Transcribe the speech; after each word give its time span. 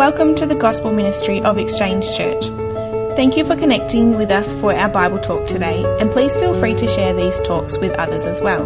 Welcome 0.00 0.32
to 0.36 0.46
the 0.46 0.54
Gospel 0.54 0.92
Ministry 0.92 1.42
of 1.42 1.58
Exchange 1.58 2.16
Church. 2.16 2.46
Thank 3.16 3.36
you 3.36 3.44
for 3.44 3.54
connecting 3.54 4.16
with 4.16 4.30
us 4.30 4.58
for 4.58 4.72
our 4.72 4.88
Bible 4.88 5.18
talk 5.18 5.46
today, 5.46 5.84
and 6.00 6.10
please 6.10 6.38
feel 6.38 6.58
free 6.58 6.74
to 6.74 6.88
share 6.88 7.12
these 7.12 7.38
talks 7.38 7.76
with 7.76 7.92
others 7.92 8.24
as 8.24 8.40
well. 8.40 8.64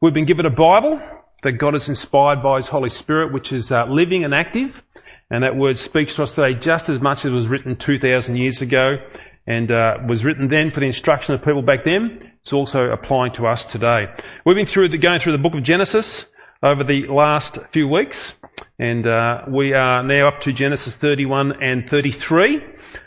We've 0.00 0.14
been 0.14 0.24
given 0.24 0.46
a 0.46 0.50
Bible 0.50 1.02
that 1.42 1.52
God 1.52 1.74
has 1.74 1.88
inspired 1.88 2.42
by 2.42 2.56
His 2.56 2.68
Holy 2.68 2.90
Spirit, 2.90 3.32
which 3.32 3.52
is 3.52 3.72
uh, 3.72 3.86
living 3.86 4.24
and 4.24 4.32
active. 4.34 4.82
And 5.30 5.42
that 5.42 5.56
word 5.56 5.76
speaks 5.76 6.14
to 6.16 6.22
us 6.22 6.34
today 6.34 6.54
just 6.54 6.88
as 6.88 7.00
much 7.00 7.18
as 7.18 7.26
it 7.26 7.34
was 7.34 7.48
written 7.48 7.76
2,000 7.76 8.36
years 8.36 8.62
ago 8.62 8.98
and 9.46 9.70
uh, 9.70 9.98
was 10.06 10.24
written 10.24 10.48
then 10.48 10.70
for 10.70 10.80
the 10.80 10.86
instruction 10.86 11.34
of 11.34 11.42
people 11.42 11.62
back 11.62 11.84
then. 11.84 12.32
It's 12.40 12.52
also 12.52 12.90
applying 12.90 13.32
to 13.32 13.46
us 13.46 13.64
today. 13.64 14.06
We've 14.46 14.56
been 14.56 14.66
through 14.66 14.88
the, 14.90 14.98
going 14.98 15.20
through 15.20 15.32
the 15.32 15.38
book 15.38 15.54
of 15.54 15.62
Genesis 15.64 16.24
over 16.62 16.84
the 16.84 17.08
last 17.08 17.58
few 17.70 17.88
weeks. 17.88 18.32
And 18.78 19.06
uh, 19.06 19.42
we 19.48 19.72
are 19.72 20.04
now 20.04 20.28
up 20.28 20.40
to 20.42 20.52
Genesis 20.52 20.96
31 20.96 21.62
and 21.62 21.90
33, 21.90 22.62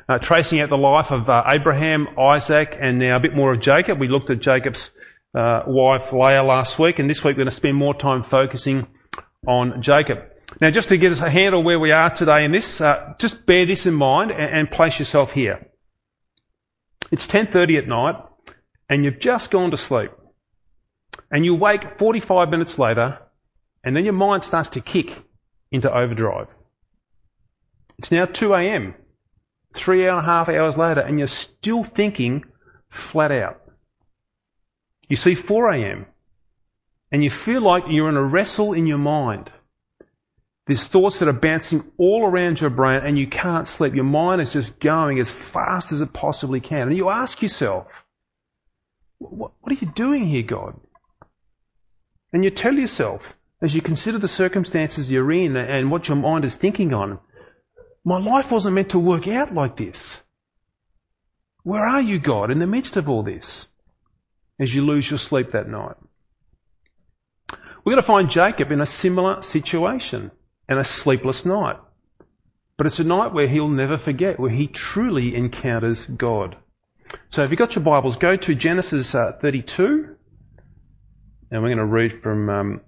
uh, 0.09 0.17
tracing 0.19 0.59
out 0.59 0.69
the 0.69 0.75
life 0.75 1.11
of 1.11 1.29
uh, 1.29 1.43
Abraham, 1.53 2.07
Isaac, 2.19 2.77
and 2.79 2.99
now 2.99 3.15
a 3.15 3.19
bit 3.21 3.33
more 3.33 3.53
of 3.53 3.61
Jacob. 3.61 3.97
We 3.97 4.09
looked 4.09 4.29
at 4.29 4.41
Jacob's 4.41 4.91
uh, 5.33 5.63
wife 5.65 6.11
Leah 6.11 6.43
last 6.43 6.77
week, 6.77 6.99
and 6.99 7.09
this 7.09 7.23
week 7.23 7.37
we're 7.37 7.43
going 7.43 7.47
to 7.47 7.55
spend 7.55 7.77
more 7.77 7.93
time 7.93 8.21
focusing 8.23 8.87
on 9.47 9.81
Jacob. 9.81 10.19
Now, 10.59 10.71
just 10.71 10.89
to 10.89 10.97
get 10.97 11.13
us 11.13 11.21
a 11.21 11.29
handle 11.29 11.63
where 11.63 11.79
we 11.79 11.93
are 11.93 12.09
today 12.09 12.43
in 12.43 12.51
this, 12.51 12.81
uh, 12.81 13.13
just 13.17 13.45
bear 13.45 13.65
this 13.65 13.85
in 13.85 13.93
mind 13.93 14.31
and, 14.31 14.53
and 14.53 14.71
place 14.71 14.99
yourself 14.99 15.31
here. 15.31 15.67
It's 17.11 17.27
10:30 17.27 17.77
at 17.77 17.87
night, 17.87 18.15
and 18.89 19.05
you've 19.05 19.19
just 19.19 19.51
gone 19.51 19.71
to 19.71 19.77
sleep, 19.77 20.11
and 21.31 21.45
you 21.45 21.55
wake 21.55 21.97
45 21.97 22.49
minutes 22.49 22.77
later, 22.77 23.19
and 23.85 23.95
then 23.95 24.03
your 24.03 24.13
mind 24.13 24.43
starts 24.43 24.71
to 24.71 24.81
kick 24.81 25.17
into 25.71 25.93
overdrive. 25.93 26.47
It's 27.97 28.11
now 28.11 28.25
2 28.25 28.53
a.m., 28.53 28.95
three 29.73 30.07
and 30.07 30.17
a 30.17 30.21
half 30.21 30.49
hours 30.49 30.77
later, 30.77 31.01
and 31.01 31.17
you're 31.17 31.27
still 31.27 31.83
thinking 31.83 32.45
flat 32.89 33.31
out. 33.31 33.61
You 35.07 35.17
see 35.17 35.35
4 35.35 35.71
a.m., 35.71 36.05
and 37.11 37.23
you 37.23 37.29
feel 37.29 37.61
like 37.61 37.83
you're 37.89 38.09
in 38.09 38.17
a 38.17 38.23
wrestle 38.23 38.73
in 38.73 38.87
your 38.87 38.97
mind. 38.97 39.51
There's 40.67 40.83
thoughts 40.85 41.19
that 41.19 41.27
are 41.27 41.33
bouncing 41.33 41.91
all 41.97 42.25
around 42.25 42.61
your 42.61 42.69
brain 42.69 43.01
and 43.03 43.17
you 43.17 43.27
can't 43.27 43.67
sleep. 43.67 43.93
Your 43.93 44.05
mind 44.05 44.41
is 44.41 44.53
just 44.53 44.79
going 44.79 45.19
as 45.19 45.29
fast 45.29 45.91
as 45.91 46.01
it 46.01 46.13
possibly 46.13 46.61
can. 46.61 46.87
And 46.87 46.95
you 46.95 47.09
ask 47.09 47.41
yourself, 47.41 48.05
what, 49.17 49.51
are 49.65 49.73
you 49.73 49.87
doing 49.87 50.23
here, 50.23 50.43
God? 50.43 50.79
And 52.31 52.43
you 52.43 52.51
tell 52.51 52.73
yourself, 52.73 53.35
as 53.61 53.75
you 53.75 53.81
consider 53.81 54.17
the 54.17 54.27
circumstances 54.27 55.11
you're 55.11 55.31
in 55.31 55.55
and 55.55 55.91
what 55.91 56.07
your 56.07 56.17
mind 56.17 56.45
is 56.45 56.55
thinking 56.55 56.93
on, 56.93 57.19
my 58.03 58.19
life 58.19 58.51
wasn't 58.51 58.75
meant 58.75 58.89
to 58.89 58.99
work 58.99 59.27
out 59.27 59.53
like 59.53 59.75
this. 59.75 60.19
Where 61.63 61.85
are 61.85 62.01
you, 62.01 62.19
God, 62.19 62.49
in 62.49 62.57
the 62.57 62.65
midst 62.65 62.97
of 62.97 63.07
all 63.07 63.21
this? 63.21 63.67
As 64.59 64.73
you 64.73 64.83
lose 64.83 65.09
your 65.09 65.19
sleep 65.19 65.51
that 65.51 65.69
night. 65.69 65.95
We're 67.83 67.93
going 67.93 67.97
to 67.97 68.03
find 68.03 68.29
Jacob 68.29 68.71
in 68.71 68.81
a 68.81 68.85
similar 68.85 69.41
situation 69.41 70.31
and 70.67 70.79
a 70.79 70.83
sleepless 70.83 71.45
night. 71.45 71.77
But 72.77 72.87
it's 72.87 72.99
a 72.99 73.03
night 73.03 73.33
where 73.33 73.47
he'll 73.47 73.67
never 73.67 73.97
forget, 73.97 74.39
where 74.39 74.51
he 74.51 74.67
truly 74.67 75.35
encounters 75.35 76.05
God. 76.05 76.57
So 77.29 77.43
if 77.43 77.51
you've 77.51 77.59
got 77.59 77.75
your 77.75 77.83
Bibles, 77.83 78.17
go 78.17 78.35
to 78.35 78.55
Genesis 78.55 79.13
uh, 79.13 79.33
32, 79.39 80.15
and 81.51 81.61
we're 81.61 81.69
going 81.69 81.77
to 81.77 81.85
read 81.85 82.21
from 82.23 82.49
um, 82.49 82.81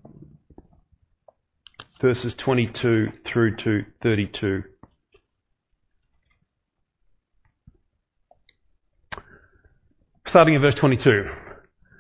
verses 2.04 2.36
22 2.36 3.14
through 3.24 3.56
to 3.56 3.86
32. 4.02 4.64
Starting 10.26 10.56
in 10.56 10.62
verse 10.62 10.76
22. 10.76 11.30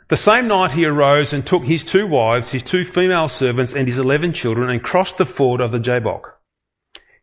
The 0.09 0.17
same 0.17 0.49
night 0.49 0.73
he 0.73 0.83
arose 0.83 1.31
and 1.31 1.45
took 1.45 1.63
his 1.63 1.85
two 1.85 2.05
wives, 2.05 2.51
his 2.51 2.63
two 2.63 2.83
female 2.83 3.29
servants, 3.29 3.73
and 3.73 3.87
his 3.87 3.97
eleven 3.97 4.33
children, 4.33 4.69
and 4.69 4.83
crossed 4.83 5.17
the 5.17 5.25
ford 5.25 5.61
of 5.61 5.71
the 5.71 5.79
Jabbok. 5.79 6.37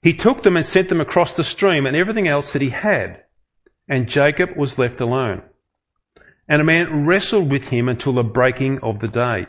He 0.01 0.15
took 0.15 0.43
them 0.43 0.57
and 0.57 0.65
sent 0.65 0.89
them 0.89 1.03
across 1.03 1.35
the 1.35 1.45
stream 1.45 1.85
and 1.85 1.95
everything 1.95 2.29
else 2.29 2.55
that 2.55 2.63
he 2.63 2.71
had, 2.71 3.25
and 3.89 4.09
Jacob 4.09 4.57
was 4.57 4.79
left 4.79 5.03
alone. 5.03 5.43
And 6.49 6.63
a 6.63 6.65
man 6.65 7.05
wrestled 7.05 7.51
with 7.51 7.65
him 7.65 7.91
until 7.91 8.15
the 8.15 8.23
breaking 8.23 8.81
of 8.83 9.01
the 9.01 9.09
day. 9.09 9.49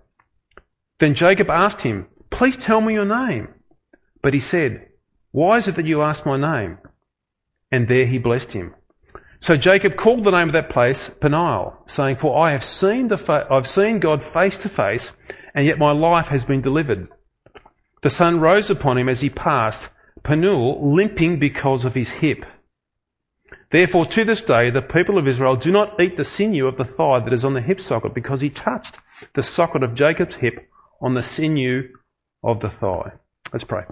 Then 1.01 1.15
Jacob 1.15 1.49
asked 1.49 1.81
him, 1.81 2.05
Please 2.29 2.57
tell 2.57 2.79
me 2.79 2.93
your 2.93 3.05
name. 3.05 3.47
But 4.21 4.35
he 4.35 4.39
said, 4.39 4.89
Why 5.31 5.57
is 5.57 5.67
it 5.67 5.77
that 5.77 5.87
you 5.87 6.03
ask 6.03 6.27
my 6.27 6.37
name? 6.37 6.77
And 7.71 7.87
there 7.87 8.05
he 8.05 8.19
blessed 8.19 8.51
him. 8.51 8.75
So 9.39 9.57
Jacob 9.57 9.95
called 9.95 10.23
the 10.23 10.29
name 10.29 10.49
of 10.49 10.53
that 10.53 10.69
place 10.69 11.09
Peniel, 11.09 11.81
saying, 11.87 12.17
For 12.17 12.37
I 12.45 12.51
have 12.51 12.63
seen 12.63 13.07
the 13.07 13.17
fa- 13.17 13.47
I've 13.49 13.65
seen 13.65 13.99
God 13.99 14.23
face 14.23 14.59
to 14.59 14.69
face, 14.69 15.11
and 15.55 15.65
yet 15.65 15.79
my 15.79 15.91
life 15.91 16.27
has 16.27 16.45
been 16.45 16.61
delivered. 16.61 17.09
The 18.03 18.11
sun 18.11 18.39
rose 18.39 18.69
upon 18.69 18.99
him 18.99 19.09
as 19.09 19.19
he 19.19 19.31
passed, 19.31 19.89
Penuel 20.21 20.93
limping 20.93 21.39
because 21.39 21.83
of 21.83 21.95
his 21.95 22.09
hip. 22.09 22.45
Therefore, 23.71 24.05
to 24.05 24.23
this 24.23 24.43
day, 24.43 24.69
the 24.69 24.83
people 24.83 25.17
of 25.17 25.27
Israel 25.27 25.55
do 25.55 25.71
not 25.71 25.99
eat 25.99 26.15
the 26.15 26.23
sinew 26.23 26.67
of 26.67 26.77
the 26.77 26.85
thigh 26.85 27.21
that 27.21 27.33
is 27.33 27.43
on 27.43 27.55
the 27.55 27.67
hip 27.69 27.81
socket, 27.81 28.13
because 28.13 28.39
he 28.39 28.51
touched 28.51 28.99
the 29.33 29.41
socket 29.41 29.81
of 29.81 29.95
Jacob's 29.95 30.35
hip 30.35 30.67
on 31.01 31.13
the 31.13 31.23
sinew 31.23 31.89
of 32.43 32.59
the 32.59 32.69
thigh. 32.69 33.11
Let's 33.51 33.65
pray. 33.65 33.83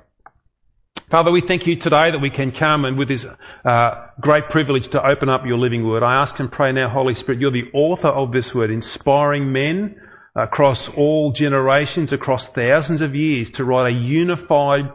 Father, 1.09 1.31
we 1.31 1.41
thank 1.41 1.65
you 1.65 1.75
today 1.75 2.11
that 2.11 2.21
we 2.21 2.29
can 2.29 2.51
come 2.51 2.85
and 2.85 2.95
with 2.95 3.07
this 3.07 3.25
uh, 3.65 4.07
great 4.21 4.49
privilege 4.49 4.89
to 4.89 5.03
open 5.03 5.27
up 5.27 5.45
your 5.45 5.57
living 5.57 5.83
word. 5.83 6.03
I 6.03 6.21
ask 6.21 6.39
and 6.39 6.51
pray 6.51 6.71
now, 6.71 6.87
Holy 6.87 7.15
Spirit, 7.15 7.41
you're 7.41 7.49
the 7.49 7.71
author 7.73 8.09
of 8.09 8.31
this 8.31 8.53
word, 8.53 8.69
inspiring 8.69 9.51
men 9.51 9.99
across 10.35 10.87
all 10.87 11.31
generations, 11.31 12.13
across 12.13 12.47
thousands 12.47 13.01
of 13.01 13.15
years 13.15 13.51
to 13.51 13.65
write 13.65 13.91
a 13.91 13.95
unified 13.95 14.91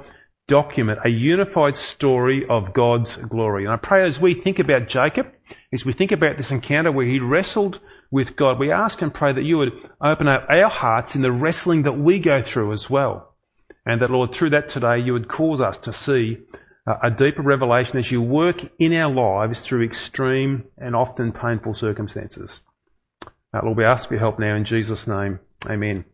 document, 0.47 1.01
a 1.05 1.11
unified 1.11 1.77
story 1.77 2.47
of 2.49 2.73
God's 2.73 3.17
glory. 3.17 3.65
And 3.65 3.73
I 3.73 3.77
pray 3.77 4.05
as 4.05 4.21
we 4.21 4.35
think 4.35 4.61
about 4.61 4.89
Jacob, 4.89 5.33
as 5.73 5.85
we 5.85 5.93
think 5.93 6.13
about 6.13 6.37
this 6.37 6.53
encounter 6.53 6.93
where 6.93 7.07
he 7.07 7.19
wrestled 7.19 7.81
with 8.15 8.37
God, 8.37 8.61
we 8.61 8.71
ask 8.71 9.03
and 9.03 9.13
pray 9.13 9.33
that 9.33 9.43
you 9.43 9.59
would 9.59 9.73
open 10.01 10.29
up 10.29 10.47
our 10.49 10.71
hearts 10.71 11.17
in 11.17 11.23
the 11.23 11.33
wrestling 11.33 11.83
that 11.83 11.99
we 11.99 12.21
go 12.21 12.43
through 12.43 12.73
as 12.73 12.89
well. 12.89 13.35
And 13.85 14.01
that, 14.01 14.11
Lord, 14.11 14.33
through 14.33 14.51
that 14.51 14.69
today, 14.69 15.01
you 15.01 15.15
would 15.15 15.29
cause 15.29 15.61
us 15.61 15.79
to 15.79 15.93
see 15.93 16.39
a 16.87 17.11
deeper 17.11 17.43
revelation 17.43 17.99
as 17.99 18.09
you 18.09 18.23
work 18.23 18.59
in 18.79 18.95
our 18.95 19.13
lives 19.13 19.63
through 19.63 19.85
extreme 19.85 20.63
and 20.79 20.95
often 20.95 21.33
painful 21.33 21.75
circumstances. 21.75 22.61
Uh, 23.53 23.63
Lord, 23.65 23.79
we 23.79 23.85
ask 23.85 24.07
for 24.07 24.15
your 24.15 24.21
help 24.21 24.39
now 24.39 24.55
in 24.55 24.65
Jesus' 24.65 25.09
name. 25.09 25.41
Amen. 25.69 26.05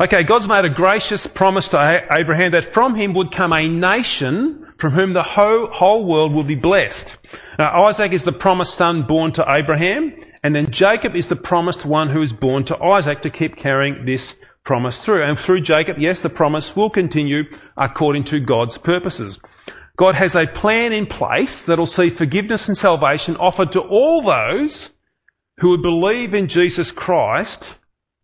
Okay, 0.00 0.22
God's 0.22 0.46
made 0.46 0.64
a 0.64 0.70
gracious 0.70 1.26
promise 1.26 1.70
to 1.70 2.06
Abraham 2.12 2.52
that 2.52 2.72
from 2.72 2.94
him 2.94 3.14
would 3.14 3.32
come 3.32 3.52
a 3.52 3.68
nation 3.68 4.72
from 4.78 4.92
whom 4.92 5.12
the 5.12 5.24
whole, 5.24 5.66
whole 5.66 6.06
world 6.06 6.36
will 6.36 6.44
be 6.44 6.54
blessed. 6.54 7.16
Now, 7.58 7.86
Isaac 7.86 8.12
is 8.12 8.22
the 8.22 8.30
promised 8.30 8.74
son 8.74 9.08
born 9.08 9.32
to 9.32 9.44
Abraham, 9.48 10.14
and 10.44 10.54
then 10.54 10.70
Jacob 10.70 11.16
is 11.16 11.26
the 11.26 11.34
promised 11.34 11.84
one 11.84 12.10
who 12.10 12.22
is 12.22 12.32
born 12.32 12.62
to 12.66 12.80
Isaac 12.80 13.22
to 13.22 13.30
keep 13.30 13.56
carrying 13.56 14.04
this 14.04 14.36
promise 14.62 15.02
through. 15.02 15.24
And 15.24 15.36
through 15.36 15.62
Jacob, 15.62 15.96
yes, 15.98 16.20
the 16.20 16.30
promise 16.30 16.76
will 16.76 16.90
continue 16.90 17.46
according 17.76 18.22
to 18.26 18.38
God's 18.38 18.78
purposes. 18.78 19.40
God 19.96 20.14
has 20.14 20.36
a 20.36 20.46
plan 20.46 20.92
in 20.92 21.06
place 21.06 21.64
that'll 21.64 21.86
see 21.86 22.10
forgiveness 22.10 22.68
and 22.68 22.78
salvation 22.78 23.34
offered 23.34 23.72
to 23.72 23.80
all 23.80 24.22
those 24.22 24.90
who 25.58 25.70
would 25.70 25.82
believe 25.82 26.34
in 26.34 26.46
Jesus 26.46 26.92
Christ, 26.92 27.74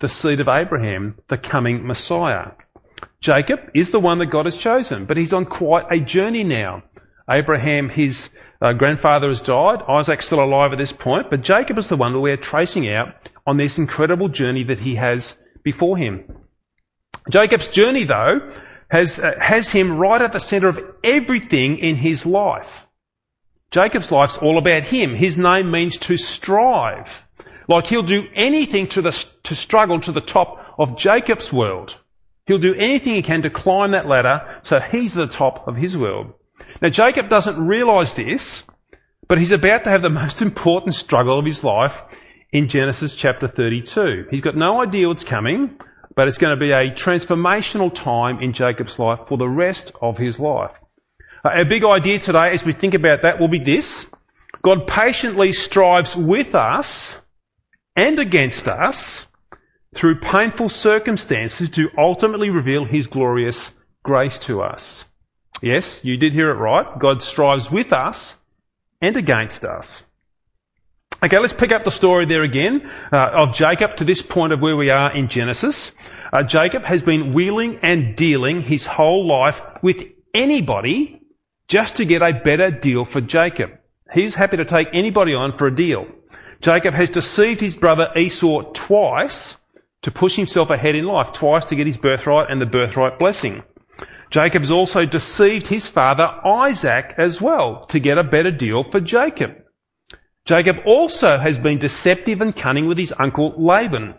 the 0.04 0.08
seed 0.08 0.40
of 0.40 0.48
Abraham, 0.48 1.16
the 1.28 1.38
coming 1.38 1.86
Messiah. 1.86 2.50
Jacob 3.22 3.70
is 3.72 3.90
the 3.90 3.98
one 3.98 4.18
that 4.18 4.26
God 4.26 4.44
has 4.44 4.58
chosen, 4.58 5.06
but 5.06 5.16
he's 5.16 5.32
on 5.32 5.46
quite 5.46 5.86
a 5.90 5.98
journey 5.98 6.44
now. 6.44 6.82
Abraham, 7.26 7.88
his 7.88 8.28
uh, 8.60 8.74
grandfather 8.74 9.28
has 9.28 9.40
died. 9.40 9.78
Isaac's 9.88 10.26
still 10.26 10.44
alive 10.44 10.72
at 10.72 10.78
this 10.78 10.92
point, 10.92 11.30
but 11.30 11.40
Jacob 11.40 11.78
is 11.78 11.88
the 11.88 11.96
one 11.96 12.12
that 12.12 12.20
we're 12.20 12.36
tracing 12.36 12.86
out 12.86 13.14
on 13.46 13.56
this 13.56 13.78
incredible 13.78 14.28
journey 14.28 14.64
that 14.64 14.78
he 14.78 14.96
has 14.96 15.38
before 15.62 15.96
him. 15.96 16.24
Jacob's 17.30 17.68
journey, 17.68 18.04
though, 18.04 18.52
has, 18.90 19.18
uh, 19.18 19.30
has 19.40 19.70
him 19.70 19.96
right 19.96 20.20
at 20.20 20.32
the 20.32 20.38
center 20.38 20.68
of 20.68 20.84
everything 21.02 21.78
in 21.78 21.96
his 21.96 22.26
life. 22.26 22.86
Jacob's 23.70 24.12
life's 24.12 24.36
all 24.36 24.58
about 24.58 24.82
him. 24.82 25.14
His 25.14 25.38
name 25.38 25.70
means 25.70 25.96
to 25.96 26.18
strive. 26.18 27.26
Like 27.68 27.86
he'll 27.86 28.02
do 28.02 28.26
anything 28.34 28.88
to, 28.88 29.02
the, 29.02 29.26
to 29.44 29.54
struggle 29.54 30.00
to 30.00 30.12
the 30.12 30.20
top 30.20 30.74
of 30.78 30.96
Jacob's 30.96 31.52
world. 31.52 31.98
He'll 32.46 32.58
do 32.58 32.74
anything 32.74 33.14
he 33.14 33.22
can 33.22 33.42
to 33.42 33.50
climb 33.50 33.92
that 33.92 34.06
ladder 34.06 34.60
so 34.62 34.80
he's 34.80 35.16
at 35.16 35.30
the 35.30 35.34
top 35.34 35.66
of 35.66 35.76
his 35.76 35.96
world. 35.96 36.34
Now 36.82 36.90
Jacob 36.90 37.28
doesn't 37.28 37.66
realise 37.66 38.12
this, 38.12 38.62
but 39.28 39.38
he's 39.38 39.52
about 39.52 39.84
to 39.84 39.90
have 39.90 40.02
the 40.02 40.10
most 40.22 40.42
important 40.42 40.94
struggle 40.94 41.38
of 41.38 41.46
his 41.46 41.64
life 41.64 42.00
in 42.52 42.68
Genesis 42.68 43.14
chapter 43.14 43.48
32. 43.48 44.26
He's 44.30 44.42
got 44.42 44.56
no 44.56 44.82
idea 44.82 45.08
what's 45.08 45.24
coming, 45.24 45.78
but 46.14 46.28
it's 46.28 46.38
going 46.38 46.56
to 46.56 46.60
be 46.60 46.70
a 46.70 46.90
transformational 46.92 47.92
time 47.92 48.40
in 48.40 48.52
Jacob's 48.52 48.98
life 48.98 49.20
for 49.26 49.38
the 49.38 49.48
rest 49.48 49.92
of 50.00 50.18
his 50.18 50.38
life. 50.38 50.72
Uh, 51.44 51.50
a 51.54 51.64
big 51.64 51.84
idea 51.84 52.18
today 52.18 52.52
as 52.52 52.64
we 52.64 52.72
think 52.72 52.94
about 52.94 53.22
that 53.22 53.40
will 53.40 53.48
be 53.48 53.58
this. 53.58 54.10
God 54.62 54.86
patiently 54.86 55.52
strives 55.52 56.16
with 56.16 56.54
us 56.54 57.20
and 57.96 58.18
against 58.18 58.68
us 58.68 59.26
through 59.94 60.20
painful 60.20 60.68
circumstances 60.68 61.70
to 61.70 61.90
ultimately 61.96 62.50
reveal 62.50 62.84
his 62.84 63.06
glorious 63.06 63.72
grace 64.02 64.38
to 64.40 64.62
us. 64.62 65.04
Yes, 65.62 66.04
you 66.04 66.16
did 66.16 66.32
hear 66.32 66.50
it 66.50 66.54
right. 66.54 66.98
God 66.98 67.22
strives 67.22 67.70
with 67.70 67.92
us 67.92 68.36
and 69.00 69.16
against 69.16 69.64
us. 69.64 70.02
Okay, 71.22 71.38
let's 71.38 71.54
pick 71.54 71.72
up 71.72 71.84
the 71.84 71.90
story 71.90 72.26
there 72.26 72.42
again 72.42 72.90
uh, 73.10 73.30
of 73.32 73.54
Jacob 73.54 73.96
to 73.96 74.04
this 74.04 74.20
point 74.20 74.52
of 74.52 74.60
where 74.60 74.76
we 74.76 74.90
are 74.90 75.10
in 75.16 75.28
Genesis. 75.28 75.90
Uh, 76.32 76.42
Jacob 76.42 76.82
has 76.82 77.02
been 77.02 77.32
wheeling 77.32 77.78
and 77.82 78.14
dealing 78.14 78.60
his 78.60 78.84
whole 78.84 79.26
life 79.26 79.62
with 79.80 80.02
anybody 80.34 81.22
just 81.66 81.96
to 81.96 82.04
get 82.04 82.20
a 82.20 82.32
better 82.32 82.70
deal 82.70 83.04
for 83.04 83.22
Jacob. 83.22 83.70
He's 84.12 84.34
happy 84.34 84.58
to 84.58 84.64
take 84.66 84.88
anybody 84.92 85.34
on 85.34 85.56
for 85.56 85.68
a 85.68 85.74
deal. 85.74 86.06
Jacob 86.64 86.94
has 86.94 87.10
deceived 87.10 87.60
his 87.60 87.76
brother 87.76 88.10
Esau 88.16 88.62
twice 88.72 89.54
to 90.00 90.10
push 90.10 90.34
himself 90.34 90.70
ahead 90.70 90.94
in 90.94 91.04
life, 91.04 91.34
twice 91.34 91.66
to 91.66 91.76
get 91.76 91.86
his 91.86 91.98
birthright 91.98 92.50
and 92.50 92.58
the 92.58 92.64
birthright 92.64 93.18
blessing. 93.18 93.62
Jacob 94.30 94.62
has 94.62 94.70
also 94.70 95.04
deceived 95.04 95.66
his 95.66 95.88
father 95.88 96.24
Isaac 96.24 97.16
as 97.18 97.38
well 97.38 97.84
to 97.88 98.00
get 98.00 98.16
a 98.16 98.24
better 98.24 98.50
deal 98.50 98.82
for 98.82 98.98
Jacob. 98.98 99.50
Jacob 100.46 100.76
also 100.86 101.36
has 101.36 101.58
been 101.58 101.76
deceptive 101.76 102.40
and 102.40 102.56
cunning 102.56 102.88
with 102.88 102.96
his 102.96 103.12
uncle 103.18 103.52
Laban. 103.58 104.14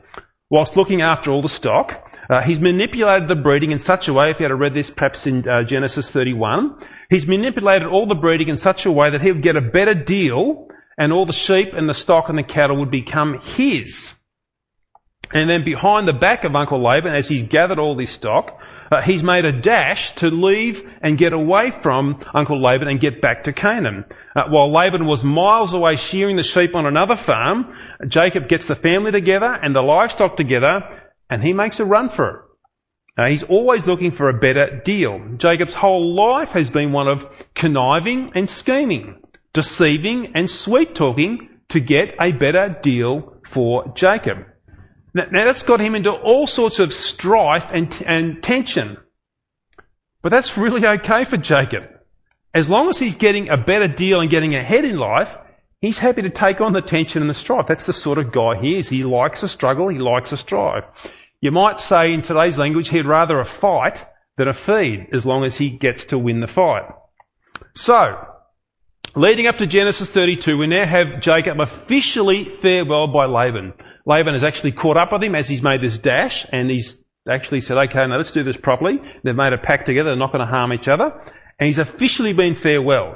Whilst 0.47 0.77
looking 0.77 1.01
after 1.01 1.31
all 1.31 1.41
the 1.41 1.49
stock, 1.49 2.15
uh, 2.29 2.43
he's 2.43 2.59
manipulated 2.59 3.27
the 3.27 3.35
breeding 3.35 3.71
in 3.71 3.79
such 3.79 4.07
a 4.07 4.13
way, 4.13 4.29
if 4.29 4.39
you 4.39 4.45
had 4.45 4.53
read 4.53 4.75
this 4.75 4.91
perhaps 4.91 5.25
in 5.25 5.49
uh, 5.49 5.63
Genesis 5.63 6.11
31, 6.11 6.77
he's 7.09 7.25
manipulated 7.25 7.87
all 7.87 8.05
the 8.05 8.13
breeding 8.13 8.49
in 8.49 8.59
such 8.59 8.85
a 8.85 8.91
way 8.91 9.09
that 9.09 9.21
he 9.21 9.31
would 9.31 9.41
get 9.41 9.55
a 9.55 9.61
better 9.61 9.95
deal 9.95 10.64
and 10.97 11.11
all 11.11 11.25
the 11.25 11.33
sheep 11.33 11.73
and 11.73 11.89
the 11.89 11.93
stock 11.93 12.29
and 12.29 12.37
the 12.37 12.43
cattle 12.43 12.77
would 12.77 12.91
become 12.91 13.39
his. 13.39 14.13
And 15.33 15.49
then 15.49 15.63
behind 15.63 16.07
the 16.07 16.13
back 16.13 16.43
of 16.43 16.55
Uncle 16.55 16.81
Laban, 16.81 17.13
as 17.13 17.27
he's 17.27 17.43
gathered 17.43 17.79
all 17.79 17.95
this 17.95 18.11
stock, 18.11 18.61
uh, 18.91 19.01
he's 19.01 19.23
made 19.23 19.43
a 19.43 19.51
dash 19.51 20.13
to 20.15 20.29
leave 20.29 20.87
and 21.01 21.17
get 21.17 21.33
away 21.33 21.71
from 21.71 22.23
Uncle 22.33 22.61
Laban 22.61 22.87
and 22.87 22.99
get 22.99 23.21
back 23.21 23.45
to 23.45 23.53
Canaan. 23.53 24.05
Uh, 24.35 24.43
while 24.49 24.71
Laban 24.71 25.05
was 25.05 25.23
miles 25.23 25.73
away 25.73 25.95
shearing 25.95 26.35
the 26.35 26.43
sheep 26.43 26.75
on 26.75 26.85
another 26.85 27.15
farm, 27.15 27.75
Jacob 28.07 28.47
gets 28.47 28.65
the 28.65 28.75
family 28.75 29.11
together 29.11 29.51
and 29.51 29.75
the 29.75 29.81
livestock 29.81 30.37
together 30.37 31.01
and 31.29 31.43
he 31.43 31.53
makes 31.53 31.79
a 31.79 31.85
run 31.85 32.09
for 32.09 32.29
it. 32.29 32.41
Uh, 33.17 33.29
he's 33.29 33.43
always 33.43 33.87
looking 33.87 34.11
for 34.11 34.29
a 34.29 34.39
better 34.39 34.81
deal. 34.83 35.19
Jacob's 35.37 35.73
whole 35.73 36.15
life 36.15 36.51
has 36.51 36.69
been 36.69 36.91
one 36.91 37.07
of 37.07 37.25
conniving 37.55 38.33
and 38.35 38.49
scheming, 38.49 39.21
deceiving 39.55 40.35
and 40.35 40.49
sweet 40.49 40.93
talking 40.93 41.49
to 41.69 41.79
get 41.79 42.15
a 42.21 42.33
better 42.33 42.77
deal 42.81 43.37
for 43.45 43.93
Jacob. 43.95 44.39
Now, 45.13 45.27
now 45.31 45.45
that's 45.45 45.63
got 45.63 45.79
him 45.79 45.95
into 45.95 46.11
all 46.11 46.45
sorts 46.45 46.79
of 46.79 46.91
strife 46.91 47.71
and, 47.71 48.03
and 48.05 48.43
tension. 48.43 48.97
But 50.21 50.29
that's 50.29 50.57
really 50.57 50.85
okay 50.85 51.23
for 51.23 51.37
Jacob. 51.37 51.89
As 52.53 52.69
long 52.69 52.89
as 52.89 52.99
he's 52.99 53.15
getting 53.15 53.49
a 53.49 53.57
better 53.57 53.87
deal 53.87 54.19
and 54.19 54.29
getting 54.29 54.55
ahead 54.55 54.83
in 54.83 54.97
life, 54.97 55.35
he's 55.79 55.99
happy 55.99 56.23
to 56.23 56.29
take 56.29 56.59
on 56.59 56.73
the 56.73 56.81
tension 56.81 57.21
and 57.21 57.29
the 57.29 57.33
strife. 57.33 57.67
That's 57.67 57.85
the 57.85 57.93
sort 57.93 58.17
of 58.17 58.33
guy 58.33 58.59
he 58.61 58.77
is. 58.77 58.89
He 58.89 59.05
likes 59.05 59.43
a 59.43 59.47
struggle, 59.47 59.87
he 59.87 59.99
likes 59.99 60.33
a 60.33 60.37
strife. 60.37 60.85
You 61.39 61.51
might 61.51 61.79
say 61.79 62.13
in 62.13 62.23
today's 62.23 62.59
language 62.59 62.89
he'd 62.89 63.05
rather 63.05 63.39
a 63.39 63.45
fight 63.45 64.05
than 64.37 64.49
a 64.49 64.53
feed, 64.53 65.07
as 65.13 65.25
long 65.25 65.45
as 65.45 65.57
he 65.57 65.69
gets 65.69 66.05
to 66.05 66.17
win 66.17 66.41
the 66.41 66.47
fight. 66.47 66.91
So, 67.73 68.34
Leading 69.17 69.47
up 69.47 69.59
to 69.59 69.65
Genesis 69.65 70.11
32, 70.11 70.57
we 70.57 70.67
now 70.67 70.85
have 70.85 71.21
Jacob 71.21 71.61
officially 71.61 72.43
farewelled 72.43 73.13
by 73.13 73.27
Laban. 73.27 73.71
Laban 74.05 74.33
has 74.33 74.43
actually 74.43 74.73
caught 74.73 74.97
up 74.97 75.13
with 75.13 75.23
him 75.23 75.35
as 75.35 75.47
he's 75.47 75.61
made 75.61 75.79
this 75.79 75.97
dash 75.99 76.45
and 76.51 76.69
he's 76.69 76.97
actually 77.25 77.61
said, 77.61 77.77
okay, 77.77 78.05
now 78.07 78.17
let's 78.17 78.33
do 78.33 78.43
this 78.43 78.57
properly. 78.57 78.99
They've 79.23 79.33
made 79.33 79.53
a 79.53 79.57
pact 79.57 79.85
together. 79.85 80.09
They're 80.09 80.17
not 80.17 80.33
going 80.33 80.45
to 80.45 80.51
harm 80.51 80.73
each 80.73 80.89
other. 80.89 81.13
And 81.57 81.67
he's 81.67 81.79
officially 81.79 82.33
been 82.33 82.55
farewelled. 82.55 83.15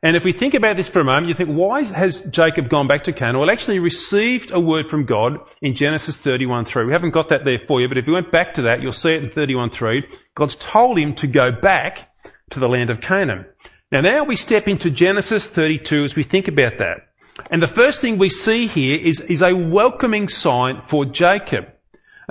And 0.00 0.14
if 0.16 0.22
we 0.22 0.30
think 0.30 0.54
about 0.54 0.76
this 0.76 0.88
for 0.88 1.00
a 1.00 1.04
moment, 1.04 1.26
you 1.26 1.34
think, 1.34 1.50
why 1.50 1.82
has 1.82 2.22
Jacob 2.22 2.68
gone 2.68 2.86
back 2.86 3.04
to 3.04 3.12
Canaan? 3.12 3.40
Well, 3.40 3.50
actually 3.50 3.80
received 3.80 4.52
a 4.52 4.60
word 4.60 4.88
from 4.88 5.06
God 5.06 5.40
in 5.60 5.74
Genesis 5.74 6.24
31.3. 6.24 6.86
We 6.86 6.92
haven't 6.92 7.10
got 7.10 7.30
that 7.30 7.40
there 7.44 7.58
for 7.58 7.80
you, 7.80 7.88
but 7.88 7.98
if 7.98 8.06
you 8.06 8.12
went 8.12 8.30
back 8.30 8.54
to 8.54 8.62
that, 8.62 8.80
you'll 8.80 8.92
see 8.92 9.10
it 9.10 9.24
in 9.24 9.30
31.3. 9.30 10.02
God's 10.36 10.54
told 10.54 10.98
him 10.98 11.16
to 11.16 11.26
go 11.26 11.50
back 11.50 12.10
to 12.50 12.60
the 12.60 12.68
land 12.68 12.90
of 12.90 13.00
Canaan. 13.00 13.46
Now, 13.92 14.00
now 14.00 14.24
we 14.24 14.36
step 14.36 14.68
into 14.68 14.90
Genesis 14.90 15.46
32 15.46 16.04
as 16.04 16.16
we 16.16 16.22
think 16.22 16.48
about 16.48 16.78
that. 16.78 17.08
And 17.50 17.62
the 17.62 17.66
first 17.66 18.00
thing 18.00 18.16
we 18.16 18.30
see 18.30 18.66
here 18.66 18.98
is, 18.98 19.20
is 19.20 19.42
a 19.42 19.54
welcoming 19.54 20.28
sign 20.28 20.80
for 20.80 21.04
Jacob. 21.04 21.66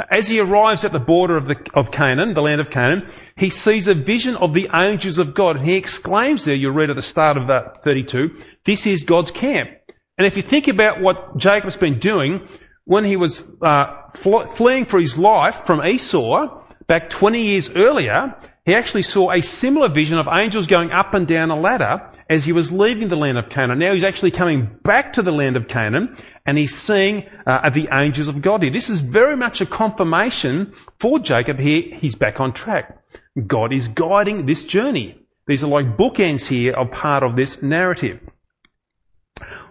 As 0.10 0.28
he 0.28 0.40
arrives 0.40 0.86
at 0.86 0.92
the 0.92 1.00
border 1.00 1.38
of, 1.38 1.46
the, 1.48 1.58
of 1.76 1.92
Canaan, 1.92 2.34
the 2.34 2.42
land 2.42 2.62
of 2.62 2.72
Canaan, 2.72 3.12
he 3.38 3.52
sees 3.52 3.88
a 3.88 3.94
vision 3.94 4.38
of 4.38 4.56
the 4.56 4.70
angels 4.74 5.20
of 5.20 5.36
God. 5.36 5.58
And 5.58 5.66
he 5.66 5.76
exclaims 5.76 6.46
there, 6.46 6.56
you'll 6.56 6.74
read 6.74 6.90
at 6.90 6.96
the 6.96 7.04
start 7.04 7.38
of 7.38 7.48
that 7.48 7.84
32, 7.84 8.40
this 8.64 8.88
is 8.88 9.04
God's 9.04 9.30
camp. 9.30 9.70
And 10.18 10.26
if 10.26 10.38
you 10.38 10.44
think 10.44 10.68
about 10.68 11.00
what 11.00 11.38
Jacob's 11.38 11.78
been 11.78 12.00
doing, 12.00 12.48
when 12.86 13.06
he 13.06 13.18
was 13.18 13.46
uh, 13.62 14.10
fleeing 14.16 14.86
for 14.86 15.00
his 15.00 15.16
life 15.16 15.58
from 15.68 15.86
Esau 15.86 16.64
back 16.88 17.12
20 17.12 17.44
years 17.44 17.70
earlier, 17.76 18.36
he 18.66 18.76
actually 18.76 19.02
saw 19.02 19.32
a 19.32 19.42
similar 19.42 19.90
vision 19.90 20.20
of 20.20 20.28
angels 20.32 20.68
going 20.68 20.92
up 20.92 21.14
and 21.14 21.28
down 21.28 21.50
a 21.50 21.60
ladder 21.60 22.12
as 22.30 22.46
he 22.46 22.52
was 22.52 22.72
leaving 22.72 23.10
the 23.10 23.16
land 23.16 23.38
of 23.38 23.50
Canaan. 23.50 23.80
Now 23.80 23.94
he's 23.94 24.04
actually 24.04 24.32
coming 24.32 24.70
back 24.84 25.14
to 25.14 25.22
the 25.22 25.32
land 25.32 25.58
of 25.58 25.68
Canaan 25.68 26.16
and 26.46 26.58
he's 26.58 26.78
seeing 26.78 27.28
uh, 27.46 27.70
the 27.72 27.90
angels 27.92 28.28
of 28.28 28.42
God 28.42 28.62
here. 28.62 28.72
This 28.72 28.90
is 28.90 29.02
very 29.02 29.36
much 29.36 29.62
a 29.62 29.66
confirmation 29.66 30.74
for 31.00 31.20
Jacob 31.20 31.60
here. 31.60 31.96
He's 31.96 32.16
back 32.16 32.40
on 32.40 32.54
track. 32.54 33.00
God 33.48 33.74
is 33.74 33.88
guiding 33.88 34.46
this 34.46 34.64
journey. 34.64 35.18
These 35.48 35.64
are 35.64 35.68
like 35.68 35.98
bookends 35.98 36.46
here 36.46 36.74
of 36.74 36.92
part 36.92 37.24
of 37.24 37.36
this 37.36 37.62
narrative. 37.62 38.20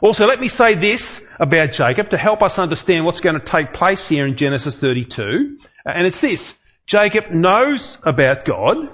Also, 0.02 0.26
let 0.26 0.40
me 0.40 0.48
say 0.48 0.74
this 0.74 1.24
about 1.38 1.72
Jacob 1.72 2.10
to 2.10 2.18
help 2.18 2.42
us 2.42 2.58
understand 2.58 3.04
what's 3.04 3.20
going 3.20 3.38
to 3.38 3.44
take 3.44 3.72
place 3.72 4.08
here 4.08 4.26
in 4.26 4.36
Genesis 4.36 4.80
32. 4.80 5.58
And 5.86 6.06
it's 6.06 6.20
this. 6.20 6.58
Jacob 6.90 7.30
knows 7.30 7.98
about 8.02 8.44
God. 8.44 8.88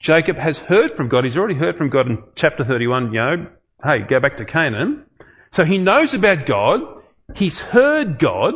Jacob 0.00 0.36
has 0.36 0.58
heard 0.58 0.90
from 0.90 1.08
God. 1.08 1.22
He's 1.22 1.38
already 1.38 1.54
heard 1.54 1.78
from 1.78 1.88
God 1.88 2.08
in 2.08 2.24
chapter 2.34 2.64
31, 2.64 3.12
you 3.12 3.20
know, 3.20 3.46
hey, 3.84 4.00
go 4.00 4.18
back 4.18 4.38
to 4.38 4.44
Canaan. 4.44 5.04
So 5.52 5.64
he 5.64 5.78
knows 5.78 6.14
about 6.14 6.44
God. 6.44 6.80
He's 7.36 7.60
heard 7.60 8.18
God. 8.18 8.54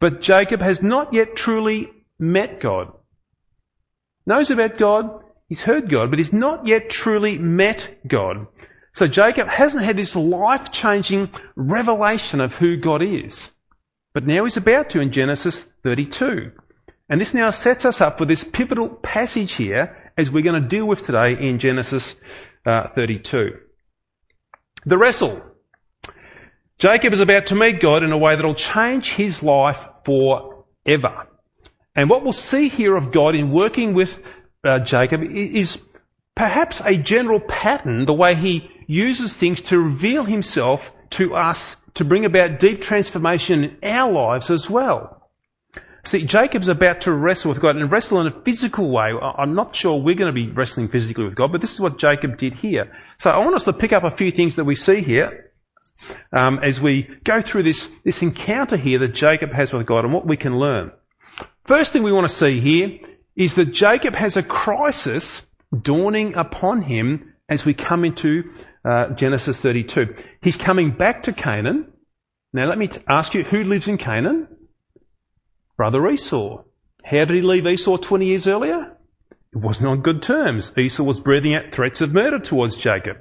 But 0.00 0.22
Jacob 0.22 0.62
has 0.62 0.82
not 0.82 1.12
yet 1.12 1.36
truly 1.36 1.90
met 2.18 2.58
God. 2.58 2.94
Knows 4.24 4.50
about 4.50 4.78
God. 4.78 5.22
He's 5.46 5.60
heard 5.60 5.90
God, 5.90 6.08
but 6.08 6.18
he's 6.18 6.32
not 6.32 6.66
yet 6.66 6.88
truly 6.88 7.36
met 7.36 7.98
God. 8.08 8.46
So 8.92 9.06
Jacob 9.06 9.48
hasn't 9.48 9.84
had 9.84 9.98
this 9.98 10.16
life-changing 10.16 11.34
revelation 11.54 12.40
of 12.40 12.54
who 12.54 12.78
God 12.78 13.02
is. 13.02 13.50
But 14.14 14.26
now 14.26 14.44
he's 14.44 14.56
about 14.56 14.88
to 14.90 15.00
in 15.00 15.12
Genesis 15.12 15.64
32. 15.82 16.52
And 17.08 17.20
this 17.20 17.32
now 17.32 17.50
sets 17.50 17.84
us 17.84 18.00
up 18.00 18.18
for 18.18 18.26
this 18.26 18.44
pivotal 18.44 18.88
passage 18.88 19.54
here 19.54 20.12
as 20.16 20.30
we're 20.30 20.42
going 20.42 20.62
to 20.62 20.68
deal 20.68 20.86
with 20.86 21.06
today 21.06 21.32
in 21.40 21.58
Genesis 21.58 22.14
uh, 22.66 22.88
32. 22.94 23.58
The 24.84 24.98
wrestle. 24.98 25.42
Jacob 26.78 27.12
is 27.12 27.20
about 27.20 27.46
to 27.46 27.54
meet 27.54 27.80
God 27.80 28.02
in 28.04 28.12
a 28.12 28.18
way 28.18 28.36
that 28.36 28.44
will 28.44 28.54
change 28.54 29.10
his 29.10 29.42
life 29.42 29.84
forever. 30.04 31.26
And 31.96 32.08
what 32.08 32.22
we'll 32.22 32.32
see 32.32 32.68
here 32.68 32.94
of 32.94 33.10
God 33.10 33.34
in 33.34 33.50
working 33.50 33.94
with 33.94 34.22
uh, 34.62 34.80
Jacob 34.80 35.22
is 35.22 35.82
perhaps 36.36 36.80
a 36.84 36.96
general 36.96 37.40
pattern, 37.40 38.04
the 38.04 38.14
way 38.14 38.34
he 38.34 38.70
uses 38.86 39.36
things 39.36 39.62
to 39.62 39.78
reveal 39.78 40.24
himself 40.24 40.92
to 41.10 41.34
us 41.34 41.76
to 41.94 42.04
bring 42.04 42.24
about 42.24 42.60
deep 42.60 42.80
transformation 42.80 43.64
in 43.64 43.78
our 43.82 44.12
lives 44.12 44.50
as 44.50 44.70
well. 44.70 45.17
See, 46.08 46.24
Jacob's 46.24 46.68
about 46.68 47.02
to 47.02 47.12
wrestle 47.12 47.50
with 47.50 47.60
God 47.60 47.76
and 47.76 47.92
wrestle 47.92 48.22
in 48.22 48.28
a 48.28 48.40
physical 48.42 48.90
way. 48.90 49.12
I'm 49.12 49.54
not 49.54 49.76
sure 49.76 50.00
we're 50.00 50.14
going 50.14 50.34
to 50.34 50.46
be 50.46 50.50
wrestling 50.50 50.88
physically 50.88 51.24
with 51.24 51.36
God, 51.36 51.52
but 51.52 51.60
this 51.60 51.74
is 51.74 51.80
what 51.80 51.98
Jacob 51.98 52.38
did 52.38 52.54
here. 52.54 52.96
So 53.18 53.28
I 53.28 53.40
want 53.40 53.54
us 53.56 53.64
to 53.64 53.74
pick 53.74 53.92
up 53.92 54.04
a 54.04 54.10
few 54.10 54.30
things 54.30 54.56
that 54.56 54.64
we 54.64 54.74
see 54.74 55.02
here 55.02 55.52
um, 56.32 56.60
as 56.62 56.80
we 56.80 57.02
go 57.24 57.42
through 57.42 57.64
this, 57.64 57.90
this 58.04 58.22
encounter 58.22 58.78
here 58.78 59.00
that 59.00 59.12
Jacob 59.12 59.52
has 59.52 59.70
with 59.70 59.86
God 59.86 60.06
and 60.06 60.14
what 60.14 60.26
we 60.26 60.38
can 60.38 60.58
learn. 60.58 60.92
First 61.66 61.92
thing 61.92 62.02
we 62.02 62.12
want 62.12 62.26
to 62.26 62.34
see 62.34 62.58
here 62.58 63.00
is 63.36 63.56
that 63.56 63.74
Jacob 63.74 64.14
has 64.14 64.38
a 64.38 64.42
crisis 64.42 65.46
dawning 65.78 66.36
upon 66.36 66.80
him 66.80 67.34
as 67.50 67.66
we 67.66 67.74
come 67.74 68.06
into 68.06 68.44
uh, 68.82 69.10
Genesis 69.10 69.60
32. 69.60 70.16
He's 70.40 70.56
coming 70.56 70.90
back 70.92 71.24
to 71.24 71.34
Canaan. 71.34 71.92
Now 72.54 72.64
let 72.64 72.78
me 72.78 72.88
t- 72.88 73.02
ask 73.06 73.34
you, 73.34 73.42
who 73.42 73.62
lives 73.62 73.88
in 73.88 73.98
Canaan? 73.98 74.47
Brother 75.78 76.08
Esau. 76.08 76.64
How 77.04 77.24
did 77.24 77.30
he 77.36 77.40
leave 77.40 77.64
Esau 77.64 77.96
20 77.98 78.26
years 78.26 78.48
earlier? 78.48 78.96
It 79.52 79.58
wasn't 79.58 79.88
on 79.88 80.02
good 80.02 80.22
terms. 80.22 80.72
Esau 80.76 81.04
was 81.04 81.20
breathing 81.20 81.54
out 81.54 81.70
threats 81.70 82.00
of 82.00 82.12
murder 82.12 82.40
towards 82.40 82.76
Jacob. 82.76 83.18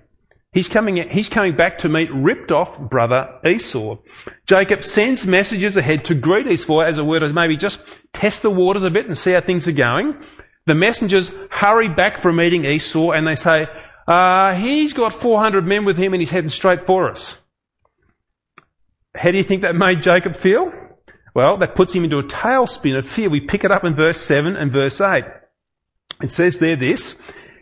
He's 0.52 0.68
coming, 0.68 0.98
he's 1.08 1.30
coming 1.30 1.56
back 1.56 1.80
to 1.80 1.90
meet 1.90 2.10
ripped 2.12 2.52
off 2.52 2.80
brother 2.80 3.40
Esau. 3.46 3.98
Jacob 4.48 4.84
sends 4.84 5.24
messages 5.24 5.78
ahead 5.78 6.06
to 6.06 6.16
greet 6.16 6.48
Esau 6.48 6.80
as 6.80 6.98
a 6.98 7.06
word 7.06 7.22
of 7.22 7.32
maybe 7.32 7.58
just 7.58 7.80
test 8.12 8.42
the 8.42 8.50
waters 8.50 8.82
a 8.82 8.90
bit 8.90 9.06
and 9.06 9.16
see 9.16 9.34
how 9.34 9.42
things 9.42 9.68
are 9.68 9.74
going. 9.74 10.16
The 10.66 10.74
messengers 10.74 11.32
hurry 11.52 11.90
back 11.90 12.18
from 12.18 12.38
meeting 12.38 12.66
Esau 12.66 13.12
and 13.12 13.28
they 13.28 13.36
say, 13.36 13.68
uh, 14.08 14.56
he's 14.56 14.94
got 14.94 15.14
400 15.14 15.64
men 15.64 15.86
with 15.86 15.98
him 15.98 16.14
and 16.14 16.22
he's 16.22 16.32
heading 16.32 16.50
straight 16.50 16.88
for 16.88 17.12
us. 17.12 17.38
How 19.14 19.30
do 19.30 19.38
you 19.38 19.44
think 19.44 19.62
that 19.62 19.76
made 19.76 20.02
Jacob 20.02 20.36
feel? 20.36 20.87
Well, 21.38 21.58
that 21.58 21.76
puts 21.76 21.94
him 21.94 22.04
into 22.04 22.18
a 22.18 22.24
tailspin 22.24 22.98
of 22.98 23.08
fear. 23.08 23.30
We 23.30 23.42
pick 23.42 23.64
it 23.64 23.70
up 23.70 23.86
in 23.86 23.94
verse 23.94 24.20
7 24.20 24.56
and 24.56 24.72
verse 24.72 25.00
8. 25.00 25.24
It 26.24 26.32
says 26.32 26.58
there 26.58 26.78
this, 26.78 27.16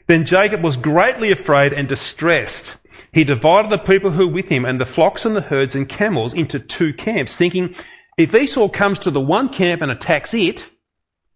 Then 0.08 0.24
Jacob 0.26 0.64
was 0.64 0.78
greatly 0.78 1.34
afraid 1.34 1.74
and 1.74 1.90
distressed. 1.90 2.74
He 3.12 3.26
divided 3.26 3.70
the 3.70 3.78
people 3.78 4.12
who 4.12 4.30
were 4.30 4.34
with 4.34 4.48
him 4.48 4.64
and 4.64 4.80
the 4.80 4.86
flocks 4.86 5.26
and 5.26 5.36
the 5.36 5.42
herds 5.42 5.76
and 5.76 5.90
camels 5.90 6.34
into 6.34 6.58
two 6.58 6.94
camps, 6.94 7.36
thinking, 7.36 7.76
if 8.18 8.34
Esau 8.34 8.70
comes 8.70 9.00
to 9.00 9.12
the 9.12 9.20
one 9.20 9.50
camp 9.50 9.82
and 9.82 9.92
attacks 9.92 10.34
it, 10.34 10.66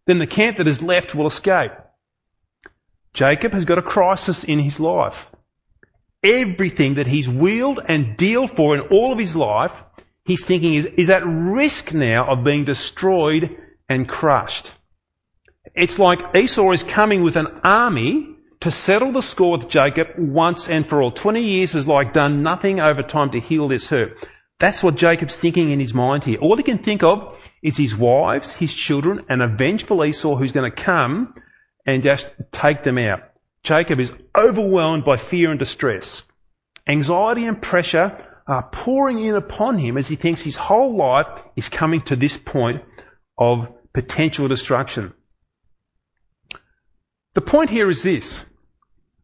then 0.05 0.19
the 0.19 0.25
camp 0.25 0.59
that 0.59 0.67
is 0.69 0.81
left 0.81 1.13
will 1.13 1.27
escape. 1.27 1.73
Jacob 3.13 3.51
has 3.51 3.65
got 3.65 3.79
a 3.79 3.81
crisis 3.81 4.45
in 4.45 4.59
his 4.59 4.79
life. 4.79 5.29
Everything 6.23 6.93
that 6.93 7.07
he's 7.07 7.27
wheeled 7.27 7.81
and 7.85 8.15
dealed 8.15 8.55
for 8.55 8.75
in 8.75 8.81
all 8.91 9.11
of 9.11 9.19
his 9.19 9.35
life, 9.35 9.77
he's 10.29 10.45
thinking 10.45 10.75
is, 10.75 10.85
is 10.85 11.09
at 11.09 11.23
risk 11.25 11.91
now 11.91 12.31
of 12.31 12.43
being 12.43 12.63
destroyed 12.63 13.57
and 13.89 14.07
crushed. 14.07 14.71
It's 15.73 15.97
like 15.97 16.35
Esau 16.35 16.71
is 16.71 16.83
coming 16.83 17.23
with 17.23 17.35
an 17.35 17.47
army 17.63 18.35
to 18.59 18.69
settle 18.69 19.11
the 19.11 19.23
score 19.23 19.53
with 19.57 19.69
Jacob 19.69 20.07
once 20.19 20.69
and 20.69 20.85
for 20.85 21.01
all. 21.01 21.11
20 21.11 21.41
years 21.41 21.73
has 21.73 21.87
like 21.87 22.13
done 22.13 22.43
nothing 22.43 22.79
over 22.79 23.01
time 23.01 23.31
to 23.31 23.39
heal 23.39 23.67
this 23.67 23.89
hurt. 23.89 24.27
That's 24.59 24.83
what 24.83 24.95
Jacob's 24.95 25.35
thinking 25.35 25.71
in 25.71 25.79
his 25.79 25.95
mind 25.95 26.23
here. 26.23 26.37
All 26.39 26.57
he 26.57 26.63
can 26.63 26.77
think 26.77 27.01
of 27.01 27.35
is 27.63 27.75
his 27.75 27.97
wives, 27.97 28.53
his 28.53 28.71
children, 28.71 29.25
and 29.29 29.41
a 29.41 29.47
vengeful 29.47 30.05
Esau 30.05 30.35
who's 30.35 30.51
going 30.51 30.69
to 30.69 30.83
come 30.83 31.33
and 31.87 32.03
just 32.03 32.31
take 32.51 32.83
them 32.83 32.99
out. 32.99 33.21
Jacob 33.63 33.99
is 33.99 34.13
overwhelmed 34.37 35.05
by 35.05 35.17
fear 35.17 35.49
and 35.49 35.57
distress. 35.57 36.21
Anxiety 36.87 37.45
and 37.45 37.59
pressure 37.59 38.25
are 38.49 38.63
pouring 38.63 39.19
in 39.19 39.35
upon 39.35 39.77
him 39.77 39.97
as 39.97 40.07
he 40.07 40.15
thinks 40.15 40.41
his 40.41 40.55
whole 40.55 40.95
life 40.95 41.27
is 41.55 41.69
coming 41.69 42.01
to 42.01 42.15
this 42.15 42.35
point 42.35 42.83
of 43.37 43.67
potential 43.93 44.47
destruction. 44.47 45.13
The 47.35 47.41
point 47.41 47.69
here 47.69 47.89
is 47.89 48.01
this. 48.01 48.43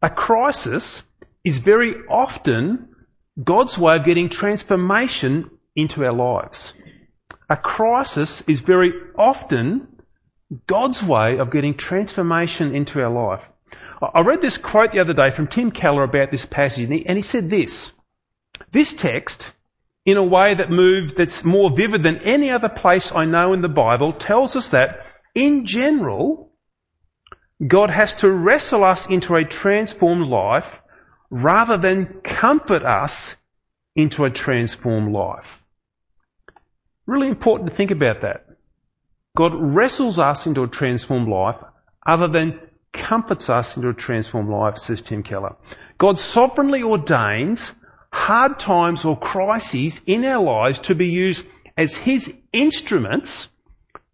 A 0.01 0.09
crisis 0.09 1.03
is 1.43 1.57
very 1.57 1.95
often 2.07 2.95
God's 3.41 3.77
way 3.77 3.95
of 3.95 4.05
getting 4.05 4.29
transformation 4.29 5.49
into 5.75 6.05
our 6.05 6.13
lives. 6.13 6.73
A 7.49 7.57
crisis 7.57 8.41
is 8.47 8.61
very 8.61 8.93
often 9.17 9.87
God's 10.67 11.03
way 11.03 11.39
of 11.39 11.51
getting 11.51 11.75
transformation 11.75 12.75
into 12.75 13.01
our 13.01 13.09
life. 13.09 13.43
I 14.01 14.21
read 14.21 14.41
this 14.41 14.57
quote 14.57 14.91
the 14.91 14.99
other 14.99 15.13
day 15.13 15.31
from 15.31 15.47
Tim 15.47 15.71
Keller 15.71 16.03
about 16.03 16.29
this 16.29 16.45
passage, 16.45 16.83
and 16.83 16.93
he, 16.93 17.05
and 17.05 17.17
he 17.17 17.23
said 17.23 17.49
this. 17.49 17.91
This 18.71 18.93
text, 18.93 19.51
in 20.05 20.17
a 20.17 20.23
way 20.23 20.53
that 20.53 20.69
moves, 20.69 21.13
that's 21.13 21.43
more 21.43 21.69
vivid 21.69 22.03
than 22.03 22.17
any 22.17 22.51
other 22.51 22.69
place 22.69 23.11
I 23.11 23.25
know 23.25 23.53
in 23.53 23.61
the 23.61 23.69
Bible, 23.69 24.13
tells 24.13 24.55
us 24.55 24.69
that, 24.69 25.05
in 25.33 25.65
general, 25.65 26.51
God 27.65 27.89
has 27.89 28.15
to 28.15 28.29
wrestle 28.29 28.83
us 28.83 29.07
into 29.07 29.35
a 29.35 29.45
transformed 29.45 30.27
life 30.27 30.81
rather 31.29 31.77
than 31.77 32.21
comfort 32.23 32.83
us 32.83 33.35
into 33.95 34.25
a 34.25 34.29
transformed 34.29 35.11
life. 35.13 35.63
Really 37.05 37.27
important 37.27 37.69
to 37.69 37.75
think 37.75 37.91
about 37.91 38.21
that. 38.21 38.45
God 39.35 39.53
wrestles 39.55 40.17
us 40.17 40.47
into 40.47 40.63
a 40.63 40.67
transformed 40.67 41.27
life 41.27 41.57
other 42.05 42.27
than 42.27 42.59
comforts 42.93 43.49
us 43.49 43.75
into 43.75 43.89
a 43.89 43.93
transformed 43.93 44.49
life, 44.49 44.77
says 44.77 45.01
Tim 45.01 45.23
Keller. 45.23 45.55
God 45.97 46.19
sovereignly 46.19 46.83
ordains 46.83 47.71
hard 48.15 48.57
times 48.57 49.05
or 49.05 49.17
crises 49.17 50.01
in 50.07 50.23
our 50.25 50.41
lives 50.41 50.79
to 50.79 50.95
be 50.95 51.09
used 51.09 51.45
as 51.77 51.93
His 51.93 52.35
instruments 52.53 53.47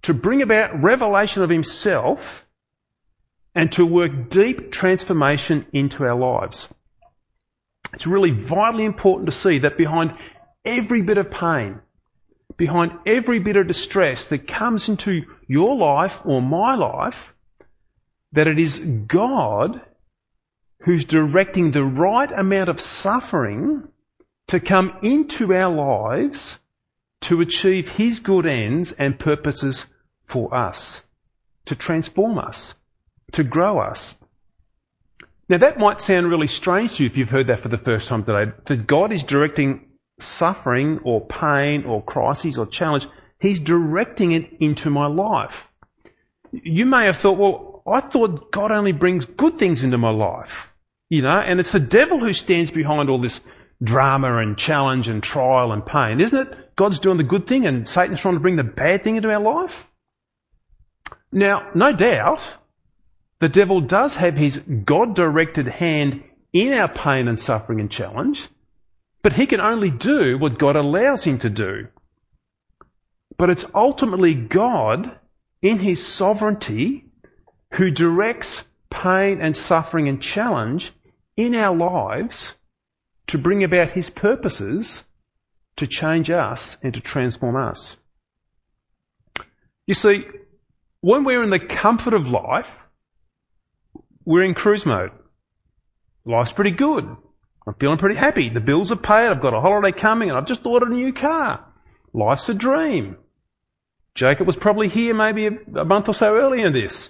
to 0.01 0.13
bring 0.13 0.41
about 0.41 0.81
revelation 0.81 1.43
of 1.43 1.49
Himself 1.49 2.45
and 3.53 3.71
to 3.73 3.85
work 3.85 4.29
deep 4.29 4.71
transformation 4.71 5.65
into 5.71 6.03
our 6.03 6.15
lives. 6.15 6.67
It's 7.93 8.07
really 8.07 8.31
vitally 8.31 8.85
important 8.85 9.27
to 9.27 9.35
see 9.35 9.59
that 9.59 9.77
behind 9.77 10.17
every 10.65 11.03
bit 11.03 11.17
of 11.17 11.29
pain, 11.29 11.79
behind 12.57 12.93
every 13.05 13.39
bit 13.39 13.55
of 13.55 13.67
distress 13.67 14.29
that 14.29 14.47
comes 14.47 14.89
into 14.89 15.25
your 15.47 15.75
life 15.75 16.25
or 16.25 16.41
my 16.41 16.75
life, 16.75 17.33
that 18.31 18.47
it 18.47 18.59
is 18.59 18.79
God 18.79 19.79
who's 20.81 21.05
directing 21.05 21.71
the 21.71 21.83
right 21.83 22.31
amount 22.31 22.69
of 22.69 22.79
suffering 22.79 23.87
to 24.51 24.59
come 24.59 24.97
into 25.01 25.53
our 25.53 25.73
lives 25.73 26.59
to 27.21 27.39
achieve 27.39 27.87
His 27.87 28.19
good 28.19 28.45
ends 28.45 28.91
and 28.91 29.17
purposes 29.17 29.85
for 30.25 30.53
us, 30.53 31.01
to 31.67 31.75
transform 31.75 32.37
us, 32.37 32.73
to 33.31 33.45
grow 33.45 33.79
us. 33.79 34.13
Now 35.47 35.57
that 35.59 35.79
might 35.79 36.01
sound 36.01 36.29
really 36.29 36.47
strange 36.47 36.95
to 36.95 37.03
you 37.03 37.09
if 37.09 37.15
you've 37.15 37.29
heard 37.29 37.47
that 37.47 37.61
for 37.61 37.69
the 37.69 37.77
first 37.77 38.09
time 38.09 38.25
today, 38.25 38.51
that 38.65 38.87
God 38.87 39.13
is 39.13 39.23
directing 39.23 39.87
suffering 40.19 40.99
or 41.05 41.25
pain 41.25 41.85
or 41.85 42.03
crises 42.03 42.57
or 42.57 42.65
challenge, 42.65 43.07
He's 43.39 43.61
directing 43.61 44.33
it 44.33 44.57
into 44.59 44.89
my 44.89 45.07
life. 45.07 45.71
You 46.51 46.85
may 46.85 47.05
have 47.05 47.15
thought, 47.15 47.37
well, 47.37 47.83
I 47.87 48.01
thought 48.01 48.51
God 48.51 48.71
only 48.71 48.91
brings 48.91 49.23
good 49.25 49.57
things 49.57 49.85
into 49.85 49.97
my 49.97 50.11
life. 50.11 50.73
You 51.07 51.21
know, 51.21 51.39
and 51.39 51.61
it's 51.61 51.71
the 51.71 51.79
devil 51.79 52.19
who 52.19 52.33
stands 52.33 52.69
behind 52.69 53.09
all 53.09 53.19
this 53.19 53.39
drama 53.81 54.37
and 54.37 54.57
challenge 54.57 55.09
and 55.09 55.23
trial 55.23 55.71
and 55.71 55.85
pain, 55.85 56.19
isn't 56.21 56.47
it? 56.47 56.75
God's 56.75 56.99
doing 56.99 57.17
the 57.17 57.23
good 57.23 57.47
thing 57.47 57.65
and 57.65 57.87
Satan's 57.87 58.21
trying 58.21 58.35
to 58.35 58.39
bring 58.39 58.55
the 58.55 58.63
bad 58.63 59.03
thing 59.03 59.15
into 59.15 59.31
our 59.31 59.39
life. 59.39 59.87
Now, 61.31 61.69
no 61.73 61.93
doubt, 61.93 62.41
the 63.39 63.49
devil 63.49 63.81
does 63.81 64.15
have 64.15 64.37
his 64.37 64.57
God 64.57 65.15
directed 65.15 65.67
hand 65.67 66.23
in 66.53 66.73
our 66.73 66.89
pain 66.89 67.27
and 67.27 67.39
suffering 67.39 67.79
and 67.79 67.89
challenge. 67.89 68.47
But 69.23 69.33
he 69.33 69.45
can 69.45 69.61
only 69.61 69.91
do 69.91 70.37
what 70.37 70.57
God 70.57 70.75
allows 70.75 71.23
him 71.23 71.39
to 71.39 71.49
do. 71.49 71.87
But 73.37 73.49
it's 73.49 73.65
ultimately 73.73 74.35
God, 74.35 75.17
in 75.61 75.79
his 75.79 76.05
sovereignty, 76.05 77.05
who 77.73 77.91
directs 77.91 78.63
pain 78.89 79.41
and 79.41 79.55
suffering 79.55 80.09
and 80.09 80.21
challenge 80.21 80.91
in 81.37 81.55
our 81.55 81.75
lives 81.75 82.53
to 83.27 83.37
bring 83.37 83.63
about 83.63 83.91
his 83.91 84.09
purposes 84.09 85.03
to 85.77 85.87
change 85.87 86.29
us 86.29 86.77
and 86.83 86.93
to 86.93 86.99
transform 86.99 87.55
us. 87.55 87.95
You 89.87 89.93
see, 89.93 90.25
when 91.01 91.23
we're 91.23 91.43
in 91.43 91.49
the 91.49 91.59
comfort 91.59 92.13
of 92.13 92.29
life, 92.29 92.79
we're 94.25 94.43
in 94.43 94.53
cruise 94.53 94.85
mode. 94.85 95.11
Life's 96.25 96.53
pretty 96.53 96.71
good. 96.71 97.05
I'm 97.65 97.73
feeling 97.75 97.97
pretty 97.97 98.15
happy. 98.15 98.49
The 98.49 98.59
bills 98.59 98.91
are 98.91 98.95
paid. 98.95 99.27
I've 99.27 99.39
got 99.39 99.53
a 99.53 99.61
holiday 99.61 99.91
coming 99.97 100.29
and 100.29 100.37
I've 100.37 100.45
just 100.45 100.65
ordered 100.65 100.91
a 100.91 100.95
new 100.95 101.13
car. 101.13 101.65
Life's 102.13 102.49
a 102.49 102.53
dream. 102.53 103.17
Jacob 104.13 104.45
was 104.45 104.55
probably 104.55 104.87
here 104.87 105.13
maybe 105.13 105.47
a 105.47 105.85
month 105.85 106.09
or 106.09 106.13
so 106.13 106.35
earlier 106.35 106.65
in 106.65 106.73
this. 106.73 107.09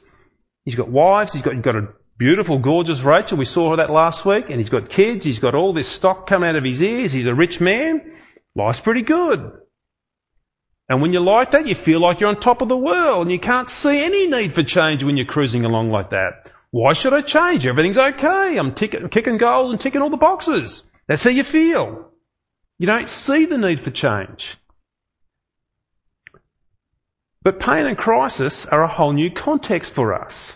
He's 0.63 0.75
got 0.75 0.89
wives, 0.89 1.33
he's 1.33 1.41
got, 1.41 1.55
he's 1.55 1.63
got 1.63 1.75
a 1.75 1.87
beautiful, 2.21 2.59
gorgeous 2.59 3.01
Rachel. 3.01 3.39
We 3.39 3.45
saw 3.45 3.71
her 3.71 3.77
that 3.77 3.89
last 3.89 4.25
week. 4.25 4.51
And 4.51 4.59
he's 4.59 4.69
got 4.69 4.91
kids, 4.91 5.25
he's 5.25 5.39
got 5.39 5.55
all 5.55 5.73
this 5.73 5.87
stock 5.87 6.27
come 6.27 6.43
out 6.43 6.55
of 6.55 6.63
his 6.63 6.83
ears, 6.83 7.11
he's 7.11 7.25
a 7.25 7.33
rich 7.33 7.59
man. 7.59 8.13
Life's 8.55 8.79
pretty 8.79 9.01
good. 9.01 9.53
And 10.87 11.01
when 11.01 11.13
you're 11.13 11.23
like 11.23 11.51
that, 11.51 11.65
you 11.65 11.73
feel 11.73 11.99
like 11.99 12.19
you're 12.19 12.29
on 12.29 12.39
top 12.39 12.61
of 12.61 12.69
the 12.69 12.77
world 12.77 13.23
and 13.23 13.31
you 13.31 13.39
can't 13.39 13.67
see 13.67 14.03
any 14.03 14.27
need 14.27 14.53
for 14.53 14.61
change 14.61 15.03
when 15.03 15.17
you're 15.17 15.25
cruising 15.25 15.65
along 15.65 15.89
like 15.89 16.11
that. 16.11 16.51
Why 16.69 16.93
should 16.93 17.13
I 17.13 17.21
change? 17.21 17.65
Everything's 17.65 17.97
okay. 17.97 18.55
I'm 18.55 18.75
kicking 18.75 19.37
goals 19.39 19.71
and 19.71 19.79
ticking 19.79 20.03
all 20.03 20.11
the 20.11 20.17
boxes. 20.17 20.83
That's 21.07 21.23
how 21.23 21.31
you 21.31 21.43
feel. 21.43 22.11
You 22.77 22.85
don't 22.85 23.09
see 23.09 23.45
the 23.45 23.57
need 23.57 23.79
for 23.79 23.89
change. 23.89 24.57
But 27.41 27.59
pain 27.59 27.87
and 27.87 27.97
crisis 27.97 28.67
are 28.67 28.83
a 28.83 28.87
whole 28.87 29.13
new 29.13 29.31
context 29.31 29.91
for 29.91 30.13
us. 30.13 30.55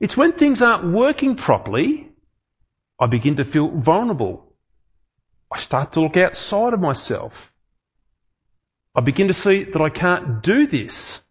It's 0.00 0.16
when 0.16 0.32
things 0.32 0.62
aren't 0.62 0.92
working 0.92 1.34
properly, 1.34 2.10
I 3.00 3.06
begin 3.06 3.36
to 3.36 3.44
feel 3.44 3.68
vulnerable. 3.68 4.52
I 5.52 5.58
start 5.58 5.94
to 5.94 6.00
look 6.00 6.16
outside 6.16 6.74
of 6.74 6.80
myself. 6.80 7.52
I 8.94 9.00
begin 9.00 9.28
to 9.28 9.32
see 9.32 9.64
that 9.64 9.80
I 9.80 9.88
can't 9.90 10.42
do 10.42 10.66
this. 10.66 11.22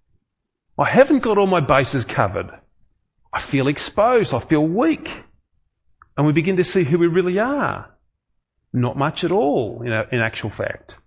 I 0.77 0.89
haven't 0.89 1.19
got 1.19 1.37
all 1.37 1.47
my 1.47 1.59
bases 1.59 2.05
covered. 2.05 2.51
I 3.31 3.39
feel 3.39 3.67
exposed. 3.67 4.33
I 4.33 4.39
feel 4.39 4.65
weak. 4.65 5.09
And 6.15 6.25
we 6.25 6.33
begin 6.33 6.57
to 6.57 6.63
see 6.63 6.83
who 6.83 6.97
we 6.97 7.07
really 7.07 7.39
are. 7.39 7.93
Not 8.73 8.97
much 8.97 9.23
at 9.23 9.31
all, 9.31 9.81
in, 9.81 9.91
in 9.91 10.21
actual 10.21 10.49
fact. 10.49 10.97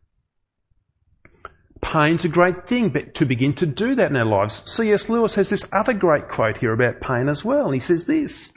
Pain's 1.81 2.25
a 2.25 2.29
great 2.29 2.67
thing, 2.67 2.91
but 2.91 3.15
to 3.15 3.27
begin 3.27 3.55
to 3.55 3.67
do 3.67 3.95
that 3.95 4.11
in 4.11 4.17
our 4.17 4.25
lives. 4.25 4.63
C.S. 4.71 5.09
Lewis 5.09 5.35
has 5.35 5.49
this 5.49 5.67
other 5.73 5.95
great 5.95 6.29
quote 6.29 6.59
here 6.59 6.73
about 6.73 7.01
pain 7.01 7.29
as 7.29 7.45
well, 7.45 7.67
and 7.67 7.75
he 7.75 7.81
says 7.81 8.05
this. 8.05 8.51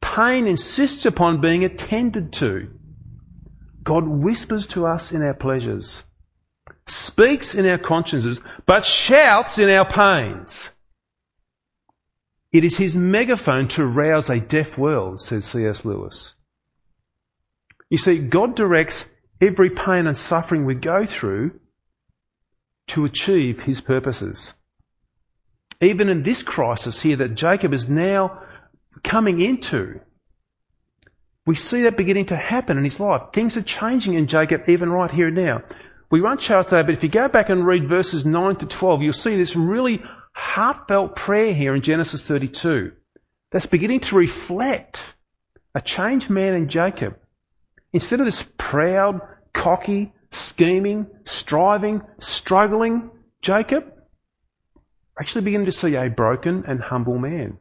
Pain 0.00 0.46
insists 0.46 1.04
upon 1.06 1.40
being 1.40 1.64
attended 1.64 2.32
to. 2.34 2.70
God 3.82 4.06
whispers 4.06 4.66
to 4.68 4.86
us 4.86 5.12
in 5.12 5.22
our 5.22 5.34
pleasures, 5.34 6.04
speaks 6.86 7.54
in 7.54 7.66
our 7.66 7.78
consciences, 7.78 8.40
but 8.66 8.84
shouts 8.84 9.58
in 9.58 9.68
our 9.70 9.86
pains. 9.86 10.70
It 12.52 12.64
is 12.64 12.76
his 12.76 12.96
megaphone 12.96 13.68
to 13.68 13.84
rouse 13.84 14.30
a 14.30 14.40
deaf 14.40 14.78
world, 14.78 15.20
says 15.20 15.44
C.S. 15.44 15.84
Lewis. 15.84 16.34
You 17.90 17.98
see, 17.98 18.18
God 18.18 18.54
directs 18.54 19.04
every 19.40 19.70
pain 19.70 20.06
and 20.06 20.16
suffering 20.16 20.64
we 20.64 20.74
go 20.74 21.04
through 21.04 21.58
to 22.88 23.04
achieve 23.04 23.60
his 23.60 23.80
purposes. 23.80 24.54
Even 25.80 26.08
in 26.08 26.22
this 26.22 26.42
crisis 26.42 27.00
here 27.00 27.16
that 27.16 27.34
Jacob 27.34 27.72
is 27.72 27.88
now 27.88 28.42
coming 29.02 29.40
into, 29.40 30.00
we 31.46 31.54
see 31.54 31.82
that 31.82 31.96
beginning 31.96 32.26
to 32.26 32.36
happen 32.36 32.76
in 32.76 32.84
his 32.84 33.00
life. 33.00 33.32
Things 33.32 33.56
are 33.56 33.62
changing 33.62 34.14
in 34.14 34.26
Jacob 34.26 34.68
even 34.68 34.90
right 34.90 35.10
here 35.10 35.28
and 35.28 35.36
now. 35.36 35.62
We 36.10 36.20
won't 36.20 36.42
show 36.42 36.60
it 36.60 36.64
today, 36.64 36.82
but 36.82 36.94
if 36.94 37.02
you 37.02 37.08
go 37.08 37.28
back 37.28 37.48
and 37.48 37.66
read 37.66 37.88
verses 37.88 38.26
9 38.26 38.56
to 38.56 38.66
12, 38.66 39.02
you'll 39.02 39.12
see 39.12 39.36
this 39.36 39.54
really 39.54 40.02
heartfelt 40.32 41.16
prayer 41.16 41.52
here 41.52 41.74
in 41.74 41.82
Genesis 41.82 42.26
32 42.26 42.92
that's 43.50 43.66
beginning 43.66 44.00
to 44.00 44.16
reflect 44.16 45.02
a 45.74 45.80
changed 45.80 46.30
man 46.30 46.54
in 46.54 46.68
Jacob. 46.68 47.18
Instead 47.92 48.20
of 48.20 48.26
this 48.26 48.44
proud, 48.56 49.20
cocky, 49.52 50.12
scheming, 50.30 51.06
striving, 51.24 52.02
struggling 52.18 53.10
Jacob, 53.40 53.84
actually 55.18 55.42
beginning 55.42 55.66
to 55.66 55.72
see 55.72 55.94
a 55.94 56.08
broken 56.08 56.64
and 56.66 56.80
humble 56.80 57.18
man. 57.18 57.58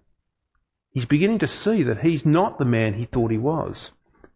He's 0.91 1.05
beginning 1.05 1.39
to 1.39 1.47
see 1.47 1.83
that 1.83 1.99
he's 1.99 2.25
not 2.25 2.57
the 2.57 2.65
man 2.65 2.93
he 2.93 3.05
thought 3.05 3.31
he 3.31 3.37
was. 3.37 3.91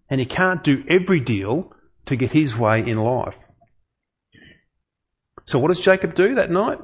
And 0.10 0.20
he 0.20 0.26
can't 0.26 0.64
do 0.64 0.84
every 0.90 1.20
deal 1.20 1.74
to 2.06 2.16
get 2.16 2.32
his 2.32 2.58
way 2.58 2.84
in 2.86 2.98
life. 2.98 3.38
So 5.46 5.60
what 5.60 5.70
does 5.70 5.80
Jacob 5.80 6.14
do 6.14 6.36
that 6.36 6.52
night? 6.52 6.80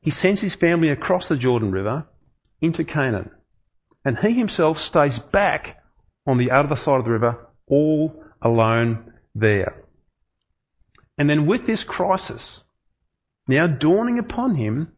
He 0.00 0.10
sends 0.10 0.40
his 0.40 0.54
family 0.54 0.88
across 0.88 1.28
the 1.28 1.36
Jordan 1.36 1.70
River 1.70 2.06
into 2.60 2.84
Canaan. 2.84 3.30
And 4.04 4.18
he 4.18 4.32
himself 4.32 4.78
stays 4.78 5.18
back 5.18 5.82
on 6.26 6.38
the 6.38 6.50
other 6.50 6.76
side 6.76 6.98
of 6.98 7.04
the 7.04 7.12
river, 7.12 7.46
all 7.68 8.24
alone 8.40 9.12
there. 9.34 9.81
And 11.22 11.30
then 11.30 11.46
with 11.46 11.66
this 11.66 11.84
crisis 11.84 12.64
now 13.46 13.68
dawning 13.68 14.18
upon 14.18 14.56
him, 14.56 14.90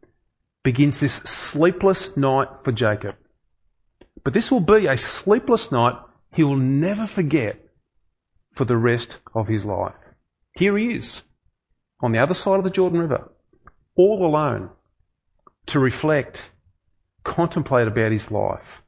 begins 0.63 0.99
this 0.99 1.13
sleepless 1.13 2.17
night 2.17 2.49
for 2.65 2.73
Jacob. 2.73 3.17
But 4.23 4.33
this 4.33 4.51
will 4.51 4.61
be 4.61 4.87
a 4.87 4.97
sleepless 4.97 5.71
night 5.71 5.97
he 6.33 6.43
will 6.43 6.57
never 6.57 7.07
forget 7.07 7.61
for 8.55 8.65
the 8.65 8.75
rest 8.75 9.19
of 9.35 9.49
his 9.49 9.67
life. 9.67 9.93
Here 10.57 10.75
he 10.79 10.95
is, 10.95 11.21
on 12.01 12.13
the 12.13 12.21
other 12.21 12.33
side 12.33 12.57
of 12.57 12.65
the 12.65 12.71
Jordan 12.71 13.01
River, 13.01 13.31
all 13.95 14.27
alone, 14.27 14.71
to 15.67 15.79
reflect, 15.79 16.43
contemplate 17.23 17.87
about 17.87 18.13
his 18.13 18.31
life. 18.31 18.81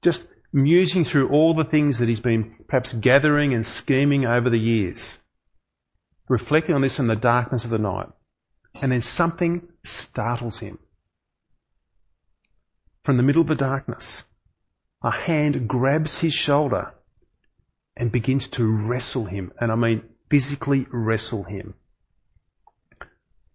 Just 0.00 0.26
musing 0.54 1.04
through 1.04 1.28
all 1.28 1.52
the 1.52 1.64
things 1.64 1.98
that 1.98 2.08
he's 2.08 2.20
been 2.20 2.54
perhaps 2.66 2.94
gathering 2.94 3.52
and 3.52 3.66
scheming 3.66 4.24
over 4.24 4.48
the 4.48 4.58
years 4.58 5.18
reflecting 6.32 6.74
on 6.74 6.80
this 6.80 6.98
in 6.98 7.06
the 7.06 7.14
darkness 7.14 7.66
of 7.66 7.70
the 7.70 7.78
night. 7.78 8.08
And 8.74 8.90
then 8.90 9.02
something 9.02 9.68
startles 9.84 10.58
him. 10.58 10.78
From 13.04 13.18
the 13.18 13.22
middle 13.22 13.42
of 13.42 13.48
the 13.48 13.54
darkness, 13.54 14.24
a 15.04 15.10
hand 15.10 15.68
grabs 15.68 16.16
his 16.16 16.32
shoulder 16.32 16.94
and 17.94 18.10
begins 18.10 18.48
to 18.48 18.64
wrestle 18.64 19.26
him. 19.26 19.52
And 19.60 19.70
I 19.70 19.74
mean 19.74 20.04
physically 20.30 20.86
wrestle 20.90 21.42
him. 21.42 21.74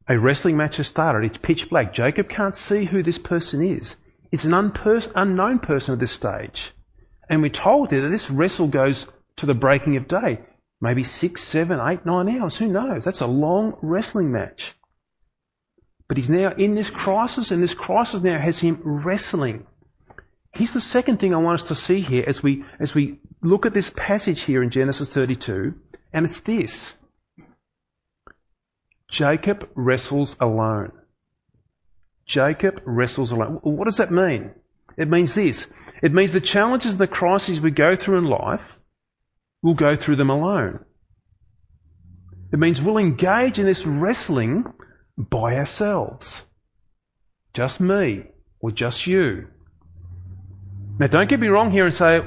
A 0.08 0.20
wrestling 0.20 0.56
match 0.56 0.78
has 0.78 0.86
started. 0.86 1.26
It's 1.26 1.38
pitch 1.38 1.70
black. 1.70 1.94
Jacob 1.94 2.30
can't 2.30 2.56
see 2.56 2.86
who 2.86 3.02
this 3.02 3.18
person 3.18 3.64
is. 3.64 3.96
It's 4.32 4.46
an 4.46 4.54
unpers- 4.54 5.10
unknown 5.16 5.60
person 5.60 5.94
at 5.94 6.00
this 6.00 6.12
stage. 6.12 6.72
And 7.28 7.42
we're 7.42 7.50
told 7.50 7.90
there 7.90 8.02
that 8.02 8.10
this 8.10 8.30
wrestle 8.30 8.68
goes 8.68 9.08
to 9.38 9.48
the 9.48 9.56
breaking 9.56 9.98
of 9.98 10.08
day. 10.08 10.42
Maybe 10.80 11.04
six, 11.04 11.44
seven, 11.44 11.80
eight, 11.82 12.06
nine 12.06 12.30
hours. 12.30 12.56
Who 12.56 12.68
knows? 12.68 13.04
That's 13.04 13.22
a 13.22 13.28
long 13.28 13.78
wrestling 13.82 14.32
match. 14.32 14.74
But 16.08 16.18
he's 16.18 16.30
now 16.30 16.54
in 16.54 16.76
this 16.76 16.90
crisis, 16.90 17.52
and 17.52 17.62
this 17.62 17.74
crisis 17.74 18.22
now 18.22 18.40
has 18.40 18.60
him 18.60 18.80
wrestling. 18.84 19.66
Here's 20.52 20.72
the 20.72 20.82
second 20.82 21.18
thing 21.20 21.34
I 21.34 21.38
want 21.38 21.62
us 21.62 21.68
to 21.68 21.76
see 21.76 22.02
here 22.02 22.24
as 22.26 22.42
we, 22.42 22.64
as 22.80 22.96
we 22.96 23.20
look 23.42 23.66
at 23.66 23.74
this 23.74 23.90
passage 23.90 24.42
here 24.42 24.64
in 24.64 24.70
Genesis 24.70 25.12
32, 25.12 25.76
and 26.14 26.26
it's 26.26 26.40
this. 26.42 26.94
Jacob 29.10 29.70
wrestles 29.76 30.36
alone. 30.40 30.92
Jacob 32.26 32.82
wrestles 32.86 33.32
alone. 33.32 33.60
What 33.64 33.86
does 33.86 33.98
that 33.98 34.12
mean? 34.12 34.52
It 34.98 35.10
means 35.10 35.34
this. 35.34 35.68
It 36.02 36.14
means 36.14 36.32
the 36.32 36.42
challenges 36.42 36.94
and 36.94 37.00
the 37.00 37.08
crises 37.08 37.62
we 37.62 37.72
go 37.72 37.96
through 37.96 38.20
in 38.20 38.26
life 38.26 38.78
We'll 39.68 39.76
go 39.76 39.98
through 39.98 40.16
them 40.16 40.30
alone. 40.30 40.86
It 42.54 42.58
means 42.58 42.82
we'll 42.82 43.00
engage 43.00 43.60
in 43.60 43.66
this 43.66 43.86
wrestling 43.86 44.64
by 45.18 45.58
ourselves. 45.58 46.42
Just 47.54 47.82
me 47.82 48.28
or 48.62 48.72
just 48.72 49.06
you. 49.06 49.50
Now 50.98 51.08
don't 51.08 51.30
get 51.30 51.42
me 51.42 51.50
wrong 51.50 51.72
here 51.72 51.84
and 51.84 51.94
say, 51.94 52.22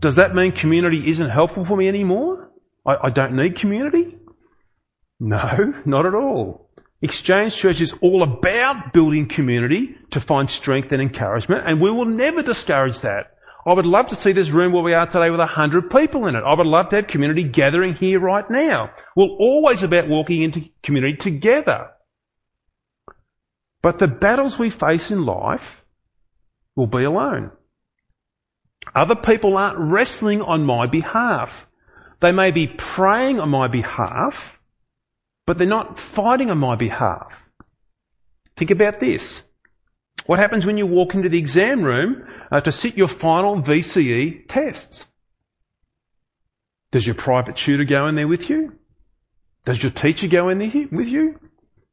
does 0.00 0.16
that 0.16 0.34
mean 0.34 0.52
community 0.52 1.06
isn't 1.10 1.28
helpful 1.28 1.66
for 1.66 1.76
me 1.76 1.86
anymore? 1.86 2.50
I, 2.86 3.08
I 3.08 3.10
don't 3.10 3.36
need 3.36 3.56
community? 3.56 4.16
No, 5.20 5.74
not 5.84 6.06
at 6.06 6.14
all. 6.14 6.70
Exchange 7.02 7.54
Church 7.54 7.82
is 7.82 7.92
all 8.00 8.22
about 8.22 8.94
building 8.94 9.28
community 9.28 9.98
to 10.12 10.18
find 10.18 10.48
strength 10.48 10.92
and 10.92 11.02
encouragement, 11.02 11.64
and 11.66 11.78
we 11.78 11.90
will 11.90 12.06
never 12.06 12.42
discourage 12.42 13.00
that. 13.00 13.33
I 13.66 13.72
would 13.72 13.86
love 13.86 14.08
to 14.08 14.16
see 14.16 14.32
this 14.32 14.50
room 14.50 14.72
where 14.72 14.82
we 14.82 14.92
are 14.92 15.06
today 15.06 15.30
with 15.30 15.40
a 15.40 15.46
hundred 15.46 15.90
people 15.90 16.26
in 16.26 16.36
it. 16.36 16.42
I 16.44 16.54
would 16.54 16.66
love 16.66 16.90
to 16.90 16.96
have 16.96 17.06
community 17.06 17.44
gathering 17.44 17.94
here 17.94 18.20
right 18.20 18.48
now. 18.50 18.90
We're 19.16 19.24
always 19.24 19.82
about 19.82 20.08
walking 20.08 20.42
into 20.42 20.68
community 20.82 21.16
together. 21.16 21.90
But 23.80 23.98
the 23.98 24.08
battles 24.08 24.58
we 24.58 24.70
face 24.70 25.10
in 25.10 25.24
life 25.24 25.84
will 26.76 26.86
be 26.86 27.04
alone. 27.04 27.52
Other 28.94 29.16
people 29.16 29.56
aren't 29.56 29.78
wrestling 29.78 30.42
on 30.42 30.64
my 30.64 30.86
behalf. 30.86 31.66
They 32.20 32.32
may 32.32 32.50
be 32.50 32.66
praying 32.66 33.40
on 33.40 33.48
my 33.48 33.68
behalf, 33.68 34.58
but 35.46 35.56
they're 35.58 35.66
not 35.66 35.98
fighting 35.98 36.50
on 36.50 36.58
my 36.58 36.76
behalf. 36.76 37.48
Think 38.56 38.70
about 38.70 39.00
this. 39.00 39.42
What 40.26 40.38
happens 40.38 40.64
when 40.64 40.78
you 40.78 40.86
walk 40.86 41.14
into 41.14 41.28
the 41.28 41.38
exam 41.38 41.82
room 41.82 42.26
uh, 42.50 42.60
to 42.60 42.72
sit 42.72 42.96
your 42.96 43.08
final 43.08 43.60
VCE 43.60 44.48
tests? 44.48 45.06
Does 46.92 47.06
your 47.06 47.14
private 47.14 47.56
tutor 47.56 47.84
go 47.84 48.06
in 48.06 48.14
there 48.14 48.28
with 48.28 48.48
you? 48.48 48.78
Does 49.66 49.82
your 49.82 49.92
teacher 49.92 50.28
go 50.28 50.48
in 50.48 50.58
there 50.58 50.88
with 50.90 51.08
you? 51.08 51.38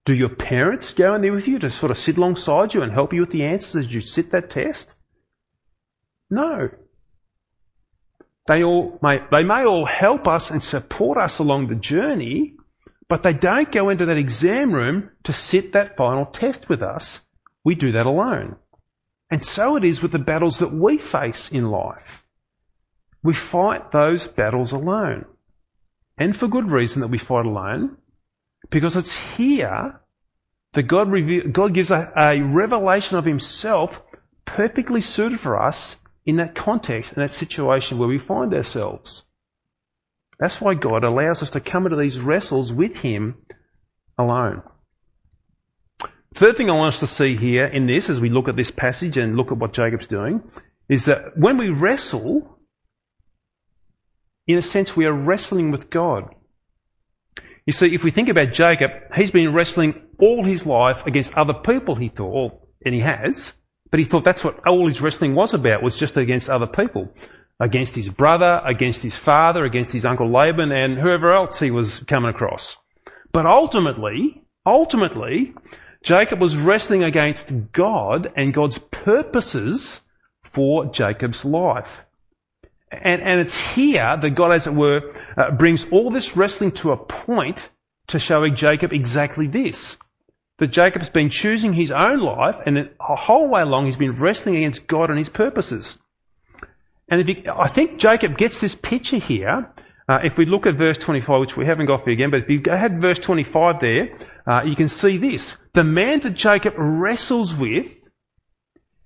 Do 0.06 0.14
your 0.14 0.30
parents 0.30 0.94
go 0.94 1.14
in 1.14 1.22
there 1.22 1.34
with 1.34 1.48
you 1.48 1.60
to 1.60 1.70
sort 1.70 1.92
of 1.92 1.98
sit 1.98 2.18
alongside 2.18 2.74
you 2.74 2.82
and 2.82 2.92
help 2.92 3.14
you 3.14 3.20
with 3.20 3.32
the 3.32 3.46
answers 3.46 3.86
as 3.86 3.94
you 3.94 4.02
sit 4.02 4.32
that 4.32 4.50
test? 4.50 4.96
No. 6.30 6.70
They 8.48 8.64
all 8.64 8.98
may, 9.02 9.20
they 9.32 9.44
may 9.44 9.66
all 9.66 9.86
help 9.86 10.28
us 10.28 10.52
and 10.52 10.62
support 10.62 11.18
us 11.18 11.40
along 11.40 11.68
the 11.68 11.76
journey, 11.76 12.56
but 13.08 13.24
they 13.24 13.34
don't 13.34 13.72
go 13.72 13.90
into 13.90 14.06
that 14.08 14.18
exam 14.18 14.72
room 14.72 15.12
to 15.24 15.34
sit 15.34 15.74
that 15.74 15.98
final 15.98 16.26
test 16.26 16.70
with 16.70 16.82
us. 16.82 17.22
We 17.64 17.76
do 17.76 17.94
that 17.94 18.06
alone. 18.06 18.56
And 19.30 19.44
so 19.44 19.78
it 19.78 19.84
is 19.84 20.02
with 20.02 20.12
the 20.12 20.20
battles 20.20 20.60
that 20.60 20.74
we 20.74 20.98
face 20.98 21.52
in 21.52 21.70
life. 21.70 22.26
We 23.24 23.34
fight 23.34 23.92
those 23.92 24.28
battles 24.28 24.72
alone. 24.72 25.26
And 26.18 26.36
for 26.36 26.48
good 26.48 26.70
reason 26.70 27.02
that 27.02 27.08
we 27.08 27.18
fight 27.18 27.46
alone, 27.46 27.98
because 28.70 28.96
it's 28.96 29.14
here 29.14 30.00
that 30.74 30.84
God, 30.84 31.12
God 31.52 31.74
gives 31.74 31.92
a, 31.92 32.12
a 32.16 32.42
revelation 32.42 33.18
of 33.18 33.26
Himself 33.26 34.02
perfectly 34.46 35.02
suited 35.02 35.40
for 35.40 35.62
us 35.62 35.98
in 36.26 36.38
that 36.38 36.56
context, 36.56 37.14
in 37.14 37.22
that 37.22 37.32
situation 37.32 37.98
where 37.98 38.08
we 38.08 38.20
find 38.20 38.54
ourselves. 38.54 39.24
That's 40.40 40.60
why 40.60 40.74
God 40.74 41.04
allows 41.04 41.44
us 41.44 41.52
to 41.52 41.60
come 41.60 41.86
into 41.86 41.98
these 41.98 42.20
wrestles 42.20 42.74
with 42.74 42.98
Him 42.98 43.38
alone. 44.18 44.64
Third 46.42 46.58
thing 46.58 46.72
I 46.72 46.74
want 46.74 46.96
us 46.96 47.02
to 47.02 47.06
see 47.06 47.36
here 47.36 47.68
in 47.68 47.86
this, 47.86 48.10
as 48.10 48.20
we 48.20 48.32
look 48.32 48.48
at 48.48 48.56
this 48.56 48.72
passage 48.72 49.16
and 49.16 49.38
look 49.38 49.52
at 49.52 49.60
what 49.60 49.74
Jacob's 49.74 50.08
doing, 50.08 50.42
is 50.90 51.06
that 51.06 51.38
when 51.38 51.58
we 51.58 51.70
wrestle, 51.70 52.58
in 54.48 54.58
a 54.58 54.62
sense, 54.64 54.98
we 54.98 55.06
are 55.06 55.14
wrestling 55.14 55.70
with 55.70 55.92
God. 55.92 56.34
You 57.68 57.74
see, 57.74 57.94
if 57.94 58.04
we 58.04 58.10
think 58.10 58.28
about 58.30 58.54
Jacob, 58.54 58.90
he's 59.16 59.30
been 59.30 59.54
wrestling 59.54 60.02
all 60.18 60.44
his 60.44 60.66
life 60.66 61.06
against 61.06 61.38
other 61.38 61.54
people, 61.54 61.94
he 61.94 62.10
thought, 62.10 62.54
and 62.84 62.96
he 62.96 63.02
has, 63.02 63.54
but 63.92 64.00
he 64.00 64.08
thought 64.08 64.24
that's 64.24 64.44
what 64.44 64.68
all 64.68 64.88
his 64.88 65.00
wrestling 65.00 65.36
was 65.36 65.54
about, 65.54 65.84
was 65.84 66.00
just 66.00 66.18
against 66.18 66.50
other 66.50 66.66
people. 66.66 67.14
Against 67.60 67.94
his 67.94 68.10
brother, 68.10 68.64
against 68.66 69.04
his 69.04 69.16
father, 69.16 69.64
against 69.64 69.94
his 69.94 70.06
uncle 70.06 70.32
Laban, 70.32 70.72
and 70.72 70.98
whoever 70.98 71.36
else 71.36 71.60
he 71.60 71.70
was 71.70 72.00
coming 72.00 72.32
across. 72.32 72.78
But 73.32 73.46
ultimately, 73.46 74.44
ultimately, 74.66 75.54
Jacob 76.04 76.40
was 76.40 76.58
wrestling 76.58 77.04
against 77.04 77.72
God 77.72 78.34
and 78.36 78.54
God's 78.54 78.78
purposes 78.80 80.00
for 80.42 80.86
Jacob's 80.88 81.46
life. 81.46 82.04
And, 82.92 83.22
and 83.22 83.40
it's 83.40 83.56
here 83.56 84.18
that 84.18 84.32
God, 84.32 84.52
as 84.52 84.68
it 84.68 84.74
were, 84.74 85.14
uh, 85.38 85.52
brings 85.52 85.90
all 85.92 86.10
this 86.10 86.36
wrestling 86.36 86.72
to 86.74 86.92
a 86.92 86.98
point 86.98 87.70
to 88.08 88.20
showing 88.20 88.56
Jacob 88.56 88.92
exactly 88.92 89.48
this. 89.48 89.98
That 90.58 90.68
Jacob's 90.68 91.10
been 91.10 91.30
choosing 91.30 91.74
his 91.74 91.92
own 91.92 92.20
life 92.20 92.58
and 92.66 92.78
a 92.78 93.16
whole 93.16 93.48
way 93.48 93.62
along 93.62 93.86
he's 93.86 93.96
been 93.96 94.16
wrestling 94.16 94.58
against 94.58 94.88
God 94.88 95.10
and 95.10 95.18
his 95.18 95.30
purposes. 95.30 95.98
And 97.08 97.22
if 97.22 97.30
you, 97.30 97.52
I 97.52 97.68
think 97.68 98.00
Jacob 98.00 98.38
gets 98.38 98.60
this 98.60 98.76
picture 98.76 99.18
here. 99.18 99.72
Uh, 100.12 100.20
if 100.26 100.38
we 100.38 100.46
look 100.46 100.66
at 100.66 100.76
verse 100.76 100.98
25, 100.98 101.40
which 101.40 101.56
we 101.56 101.66
haven't 101.66 101.86
got 101.86 102.04
for 102.04 102.10
again, 102.10 102.32
but 102.32 102.42
if 102.42 102.50
you 102.50 102.62
had 102.70 103.00
verse 103.00 103.18
25 103.18 103.80
there, 103.80 104.18
uh, 104.46 104.62
you 104.66 104.76
can 104.76 104.90
see 104.90 105.18
this. 105.18 105.56
The 105.72 105.86
man 105.86 106.20
that 106.20 106.32
Jacob 106.32 106.74
wrestles 106.78 107.56
with 107.56 107.98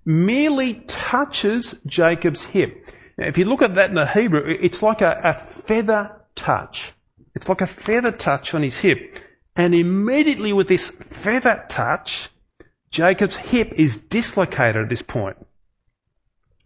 merely 0.03 0.73
touches 0.73 1.79
Jacob's 1.85 2.41
hip. 2.41 2.87
Now, 3.19 3.27
if 3.27 3.37
you 3.37 3.45
look 3.45 3.61
at 3.61 3.75
that 3.75 3.89
in 3.89 3.95
the 3.95 4.07
Hebrew, 4.07 4.51
it's 4.59 4.81
like 4.81 5.01
a, 5.01 5.21
a 5.25 5.33
feather 5.35 6.21
touch. 6.33 6.91
It's 7.35 7.47
like 7.47 7.61
a 7.61 7.67
feather 7.67 8.11
touch 8.11 8.55
on 8.55 8.63
his 8.63 8.75
hip. 8.75 9.19
And 9.55 9.75
immediately 9.75 10.53
with 10.53 10.67
this 10.67 10.89
feather 10.89 11.67
touch, 11.69 12.29
Jacob's 12.89 13.35
hip 13.35 13.73
is 13.75 13.99
dislocated 13.99 14.81
at 14.81 14.89
this 14.89 15.03
point. 15.03 15.37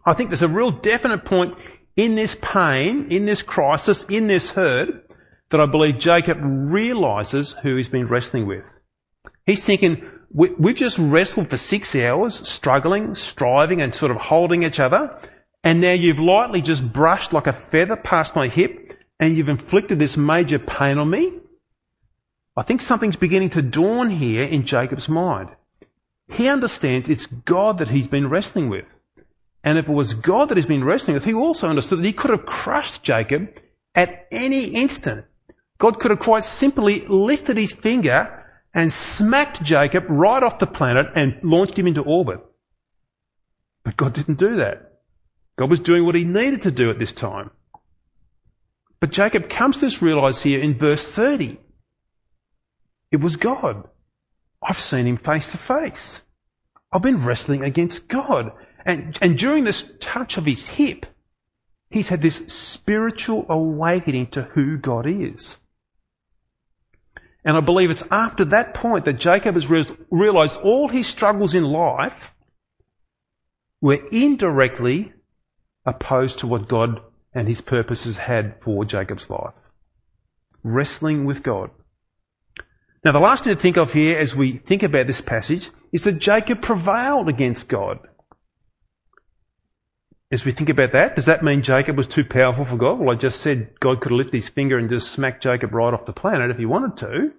I 0.06 0.14
think 0.14 0.30
there's 0.30 0.40
a 0.40 0.48
real 0.48 0.70
definite 0.70 1.26
point 1.26 1.58
in 1.96 2.14
this 2.14 2.36
pain, 2.40 3.08
in 3.10 3.24
this 3.24 3.42
crisis, 3.42 4.04
in 4.04 4.26
this 4.26 4.50
hurt, 4.50 5.10
that 5.50 5.60
I 5.60 5.66
believe 5.66 5.98
Jacob 5.98 6.38
realizes 6.40 7.52
who 7.52 7.76
he's 7.76 7.88
been 7.88 8.08
wrestling 8.08 8.46
with. 8.46 8.64
He's 9.46 9.64
thinking, 9.64 10.08
we've 10.32 10.76
just 10.76 10.98
wrestled 10.98 11.48
for 11.50 11.56
six 11.56 11.94
hours, 11.96 12.48
struggling, 12.48 13.14
striving, 13.14 13.82
and 13.82 13.94
sort 13.94 14.12
of 14.12 14.18
holding 14.18 14.62
each 14.62 14.78
other. 14.78 15.18
And 15.64 15.80
now 15.80 15.92
you've 15.92 16.20
lightly 16.20 16.62
just 16.62 16.90
brushed 16.90 17.32
like 17.32 17.46
a 17.46 17.52
feather 17.52 17.96
past 17.96 18.36
my 18.36 18.48
hip 18.48 18.96
and 19.18 19.36
you've 19.36 19.48
inflicted 19.48 19.98
this 19.98 20.16
major 20.16 20.58
pain 20.58 20.98
on 20.98 21.10
me. 21.10 21.32
I 22.56 22.62
think 22.62 22.80
something's 22.80 23.16
beginning 23.16 23.50
to 23.50 23.62
dawn 23.62 24.10
here 24.10 24.44
in 24.44 24.66
Jacob's 24.66 25.08
mind. 25.08 25.50
He 26.28 26.48
understands 26.48 27.08
it's 27.08 27.26
God 27.26 27.78
that 27.78 27.88
he's 27.88 28.06
been 28.06 28.30
wrestling 28.30 28.68
with. 28.68 28.86
And 29.62 29.78
if 29.78 29.88
it 29.88 29.92
was 29.92 30.14
God 30.14 30.48
that 30.48 30.56
he's 30.56 30.66
been 30.66 30.84
wrestling 30.84 31.14
with, 31.14 31.24
he 31.24 31.34
also 31.34 31.66
understood 31.66 31.98
that 31.98 32.06
he 32.06 32.12
could 32.12 32.30
have 32.30 32.46
crushed 32.46 33.02
Jacob 33.02 33.60
at 33.94 34.26
any 34.30 34.64
instant. 34.64 35.26
God 35.78 35.98
could 35.98 36.10
have 36.10 36.20
quite 36.20 36.44
simply 36.44 37.06
lifted 37.06 37.56
his 37.56 37.72
finger 37.72 38.46
and 38.72 38.92
smacked 38.92 39.62
Jacob 39.62 40.04
right 40.08 40.42
off 40.42 40.58
the 40.58 40.66
planet 40.66 41.06
and 41.14 41.40
launched 41.42 41.78
him 41.78 41.86
into 41.86 42.02
orbit. 42.02 42.40
But 43.84 43.96
God 43.96 44.12
didn't 44.12 44.38
do 44.38 44.56
that. 44.56 45.00
God 45.58 45.70
was 45.70 45.80
doing 45.80 46.04
what 46.04 46.14
he 46.14 46.24
needed 46.24 46.62
to 46.62 46.70
do 46.70 46.90
at 46.90 46.98
this 46.98 47.12
time. 47.12 47.50
But 49.00 49.10
Jacob 49.10 49.48
comes 49.48 49.76
to 49.76 49.86
this 49.86 50.02
realize 50.02 50.42
here 50.42 50.60
in 50.60 50.78
verse 50.78 51.06
30. 51.06 51.58
It 53.10 53.20
was 53.20 53.36
God. 53.36 53.88
I've 54.62 54.78
seen 54.78 55.06
him 55.06 55.16
face 55.16 55.52
to 55.52 55.58
face. 55.58 56.22
I've 56.92 57.02
been 57.02 57.24
wrestling 57.24 57.64
against 57.64 58.08
God. 58.08 58.52
And, 58.84 59.18
and 59.20 59.38
during 59.38 59.64
this 59.64 59.90
touch 60.00 60.36
of 60.36 60.46
his 60.46 60.64
hip, 60.64 61.06
he's 61.90 62.08
had 62.08 62.22
this 62.22 62.36
spiritual 62.36 63.46
awakening 63.48 64.28
to 64.28 64.42
who 64.42 64.78
God 64.78 65.06
is. 65.06 65.56
And 67.44 67.56
I 67.56 67.60
believe 67.60 67.90
it's 67.90 68.04
after 68.10 68.46
that 68.46 68.74
point 68.74 69.06
that 69.06 69.14
Jacob 69.14 69.54
has 69.54 69.70
realized 70.10 70.60
all 70.60 70.88
his 70.88 71.06
struggles 71.06 71.54
in 71.54 71.64
life 71.64 72.34
were 73.80 73.98
indirectly 74.12 75.12
opposed 75.86 76.40
to 76.40 76.46
what 76.46 76.68
God 76.68 77.00
and 77.32 77.48
his 77.48 77.60
purposes 77.60 78.18
had 78.18 78.60
for 78.62 78.84
Jacob's 78.84 79.30
life. 79.30 79.54
Wrestling 80.62 81.24
with 81.24 81.42
God. 81.42 81.70
Now 83.02 83.12
the 83.12 83.20
last 83.20 83.44
thing 83.44 83.54
to 83.54 83.60
think 83.60 83.78
of 83.78 83.92
here 83.92 84.18
as 84.18 84.36
we 84.36 84.58
think 84.58 84.82
about 84.82 85.06
this 85.06 85.22
passage 85.22 85.70
is 85.92 86.04
that 86.04 86.18
Jacob 86.18 86.60
prevailed 86.60 87.30
against 87.30 87.66
God. 87.66 88.00
As 90.32 90.44
we 90.44 90.52
think 90.52 90.68
about 90.68 90.92
that, 90.92 91.16
does 91.16 91.24
that 91.26 91.42
mean 91.42 91.62
Jacob 91.62 91.96
was 91.96 92.06
too 92.06 92.24
powerful 92.24 92.64
for 92.64 92.76
God? 92.76 93.00
Well, 93.00 93.10
I 93.10 93.16
just 93.16 93.40
said 93.40 93.80
God 93.80 94.00
could 94.00 94.12
have 94.12 94.16
lifted 94.16 94.36
his 94.36 94.48
finger 94.48 94.78
and 94.78 94.88
just 94.88 95.10
smacked 95.10 95.42
Jacob 95.42 95.74
right 95.74 95.92
off 95.92 96.04
the 96.04 96.12
planet 96.12 96.52
if 96.52 96.56
he 96.56 96.66
wanted 96.66 96.98
to. 96.98 97.32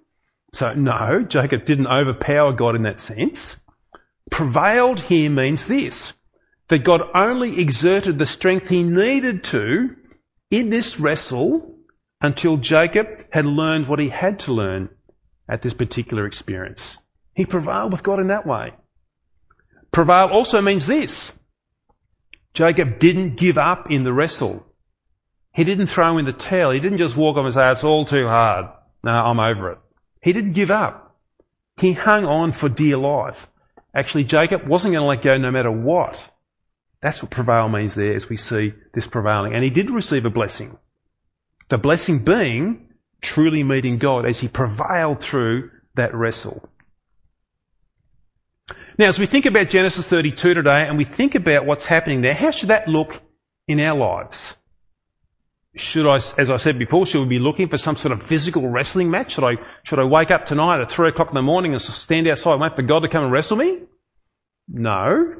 So 0.53 0.73
no, 0.73 1.23
Jacob 1.23 1.63
didn't 1.63 1.87
overpower 1.87 2.51
God 2.51 2.75
in 2.75 2.83
that 2.83 2.99
sense. 2.99 3.57
Prevailed 4.29 4.99
here 4.99 5.29
means 5.29 5.67
this 5.67 6.13
that 6.67 6.83
God 6.85 7.01
only 7.13 7.59
exerted 7.59 8.17
the 8.17 8.25
strength 8.25 8.69
he 8.69 8.83
needed 8.83 9.43
to 9.45 9.95
in 10.49 10.69
this 10.69 10.99
wrestle 11.01 11.75
until 12.21 12.55
Jacob 12.57 13.25
had 13.29 13.45
learned 13.45 13.87
what 13.87 13.99
he 13.99 14.07
had 14.07 14.39
to 14.39 14.53
learn 14.53 14.89
at 15.49 15.61
this 15.61 15.73
particular 15.73 16.25
experience. 16.25 16.97
He 17.35 17.45
prevailed 17.45 17.91
with 17.91 18.03
God 18.03 18.19
in 18.19 18.27
that 18.27 18.45
way. 18.45 18.73
Prevail 19.91 20.27
also 20.27 20.61
means 20.61 20.85
this. 20.87 21.33
Jacob 22.53 22.99
didn't 22.99 23.37
give 23.37 23.57
up 23.57 23.89
in 23.89 24.03
the 24.03 24.13
wrestle. 24.13 24.65
He 25.53 25.63
didn't 25.63 25.87
throw 25.87 26.17
in 26.17 26.25
the 26.25 26.33
towel. 26.33 26.71
He 26.71 26.79
didn't 26.79 26.97
just 26.97 27.17
walk 27.17 27.37
up 27.37 27.45
and 27.45 27.53
say, 27.53 27.71
it's 27.71 27.83
all 27.83 28.05
too 28.05 28.27
hard. 28.27 28.67
No, 29.03 29.11
I'm 29.11 29.39
over 29.39 29.71
it. 29.71 29.77
He 30.21 30.33
didn't 30.33 30.53
give 30.53 30.71
up. 30.71 31.17
He 31.77 31.93
hung 31.93 32.25
on 32.25 32.51
for 32.51 32.69
dear 32.69 32.97
life. 32.97 33.47
Actually, 33.93 34.25
Jacob 34.25 34.67
wasn't 34.67 34.93
going 34.93 35.01
to 35.01 35.07
let 35.07 35.23
go 35.23 35.37
no 35.37 35.51
matter 35.51 35.71
what. 35.71 36.23
That's 37.01 37.21
what 37.21 37.31
prevail 37.31 37.67
means 37.67 37.95
there 37.95 38.15
as 38.15 38.29
we 38.29 38.37
see 38.37 38.73
this 38.93 39.07
prevailing. 39.07 39.53
And 39.53 39.63
he 39.63 39.71
did 39.71 39.89
receive 39.89 40.25
a 40.25 40.29
blessing. 40.29 40.77
The 41.69 41.77
blessing 41.77 42.19
being 42.19 42.89
truly 43.21 43.63
meeting 43.63 43.97
God 43.97 44.25
as 44.25 44.39
he 44.39 44.47
prevailed 44.47 45.21
through 45.21 45.71
that 45.95 46.13
wrestle. 46.13 46.69
Now, 48.97 49.07
as 49.07 49.19
we 49.19 49.25
think 49.25 49.45
about 49.45 49.69
Genesis 49.69 50.07
32 50.07 50.53
today 50.53 50.85
and 50.87 50.97
we 50.97 51.05
think 51.05 51.35
about 51.35 51.65
what's 51.65 51.85
happening 51.85 52.21
there, 52.21 52.33
how 52.33 52.51
should 52.51 52.69
that 52.69 52.87
look 52.87 53.19
in 53.67 53.79
our 53.79 53.97
lives? 53.97 54.55
Should 55.75 56.05
I, 56.05 56.15
as 56.15 56.51
I 56.51 56.57
said 56.57 56.77
before, 56.77 57.05
should 57.05 57.21
we 57.21 57.37
be 57.37 57.39
looking 57.39 57.69
for 57.69 57.77
some 57.77 57.95
sort 57.95 58.11
of 58.11 58.21
physical 58.21 58.67
wrestling 58.67 59.09
match? 59.09 59.33
Should 59.33 59.45
I, 59.45 59.53
should 59.83 59.99
I 59.99 60.03
wake 60.03 60.29
up 60.29 60.45
tonight 60.45 60.81
at 60.81 60.91
three 60.91 61.09
o'clock 61.09 61.29
in 61.29 61.35
the 61.35 61.41
morning 61.41 61.71
and 61.71 61.81
stand 61.81 62.27
outside 62.27 62.53
and 62.53 62.61
wait 62.61 62.75
for 62.75 62.81
God 62.81 62.99
to 62.99 63.09
come 63.09 63.23
and 63.23 63.31
wrestle 63.31 63.57
me? 63.57 63.79
No. 64.67 65.35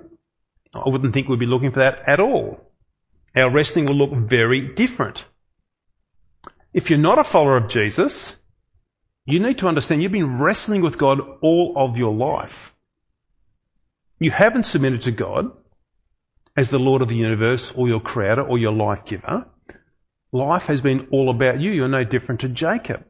I 0.74 0.84
wouldn't 0.86 1.14
think 1.14 1.28
we'd 1.28 1.40
be 1.40 1.46
looking 1.46 1.72
for 1.72 1.82
that 1.82 2.08
at 2.08 2.22
all. 2.22 2.62
Our 3.36 3.52
wrestling 3.52 3.86
will 3.86 3.96
look 3.96 4.12
very 4.14 4.74
different. 4.74 5.24
If 6.74 6.90
you're 6.90 7.00
not 7.00 7.20
a 7.20 7.26
follower 7.26 7.58
of 7.58 7.68
Jesus, 7.68 8.36
you 9.26 9.40
need 9.40 9.60
to 9.60 9.68
understand 9.68 10.02
you've 10.02 10.12
been 10.14 10.40
wrestling 10.40 10.82
with 10.82 10.98
God 10.98 11.20
all 11.42 11.76
of 11.76 11.98
your 11.98 12.14
life. 12.14 12.74
You 14.22 14.30
haven't 14.30 14.68
submitted 14.68 15.02
to 15.04 15.12
God 15.12 15.52
as 16.56 16.70
the 16.70 16.78
Lord 16.78 17.02
of 17.02 17.10
the 17.10 17.16
universe 17.16 17.72
or 17.72 17.88
your 17.88 18.00
creator 18.00 18.44
or 18.44 18.60
your 18.60 18.72
life 18.72 19.04
giver. 19.04 19.48
Life 20.32 20.68
has 20.68 20.80
been 20.80 21.08
all 21.12 21.32
about 21.32 21.60
you. 21.60 21.72
You're 21.72 21.88
no 21.88 22.04
different 22.04 22.42
to 22.42 22.50
Jacob. 22.50 23.04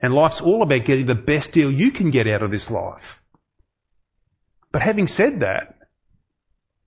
And 0.00 0.12
life's 0.12 0.40
all 0.40 0.62
about 0.62 0.86
getting 0.86 1.06
the 1.06 1.14
best 1.14 1.52
deal 1.52 1.70
you 1.70 1.92
can 1.92 2.10
get 2.10 2.26
out 2.26 2.42
of 2.42 2.50
this 2.50 2.68
life. 2.68 3.22
But 4.72 4.82
having 4.82 5.06
said 5.06 5.38
that, 5.40 5.78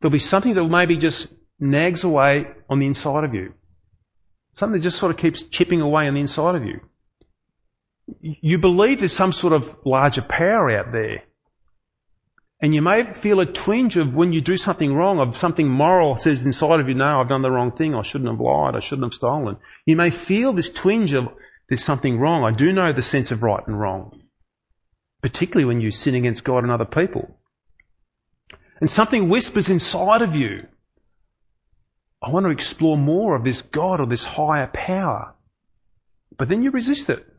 there'll 0.02 0.12
be 0.12 0.20
something 0.20 0.54
that 0.54 0.66
maybe 0.66 0.98
just 0.98 1.30
nags 1.58 2.04
away 2.04 2.48
on 2.70 2.80
the 2.80 2.86
inside 2.86 3.24
of 3.24 3.34
you. 3.34 3.54
Something 4.56 4.78
that 4.78 4.84
just 4.84 5.00
sort 5.00 5.14
of 5.14 5.18
keeps 5.18 5.44
chipping 5.44 5.80
away 5.80 6.10
on 6.10 6.16
the 6.16 6.20
inside 6.20 6.56
of 6.56 6.66
you. 6.66 6.82
You 8.20 8.58
believe 8.60 9.00
there's 9.00 9.14
some 9.14 9.32
sort 9.32 9.54
of 9.54 9.74
larger 9.86 10.22
power 10.22 10.78
out 10.78 10.92
there. 10.92 11.24
And 12.66 12.74
you 12.74 12.82
may 12.82 13.04
feel 13.04 13.42
a 13.42 13.46
twinge 13.46 13.96
of 13.96 14.16
when 14.16 14.34
you 14.34 14.42
do 14.42 14.58
something 14.58 14.92
wrong, 14.92 15.20
of 15.20 15.38
something 15.38 15.70
moral 15.70 16.18
says 16.18 16.44
inside 16.44 16.80
of 16.80 16.90
you, 16.90 16.96
no, 16.96 17.22
I've 17.22 17.30
done 17.30 17.44
the 17.44 17.52
wrong 17.52 17.72
thing, 17.72 17.94
I 17.94 18.02
shouldn't 18.02 18.32
have 18.32 18.40
lied, 18.40 18.76
I 18.76 18.80
shouldn't 18.80 19.06
have 19.06 19.14
stolen. 19.14 19.58
You 19.86 19.96
may 19.96 20.10
feel 20.10 20.52
this 20.52 20.72
twinge 20.72 21.14
of 21.14 21.28
there's 21.70 21.84
something 21.84 22.18
wrong. 22.18 22.44
I 22.44 22.50
do 22.50 22.74
know 22.74 22.92
the 22.92 23.04
sense 23.04 23.30
of 23.30 23.44
right 23.44 23.62
and 23.68 23.80
wrong. 23.80 24.20
Particularly 25.22 25.66
when 25.66 25.80
you 25.80 25.92
sin 25.92 26.16
against 26.16 26.44
God 26.44 26.64
and 26.64 26.72
other 26.72 26.86
people. 26.86 27.40
And 28.82 28.90
something 28.90 29.30
whispers 29.30 29.70
inside 29.70 30.24
of 30.24 30.36
you. 30.36 30.66
I 32.20 32.32
want 32.32 32.48
to 32.48 32.52
explore 32.52 32.98
more 32.98 33.36
of 33.36 33.44
this 33.44 33.62
God 33.62 34.00
or 34.00 34.08
this 34.08 34.26
higher 34.26 34.72
power. 34.74 35.36
But 36.36 36.50
then 36.50 36.64
you 36.64 36.72
resist 36.72 37.12
it. 37.12 37.32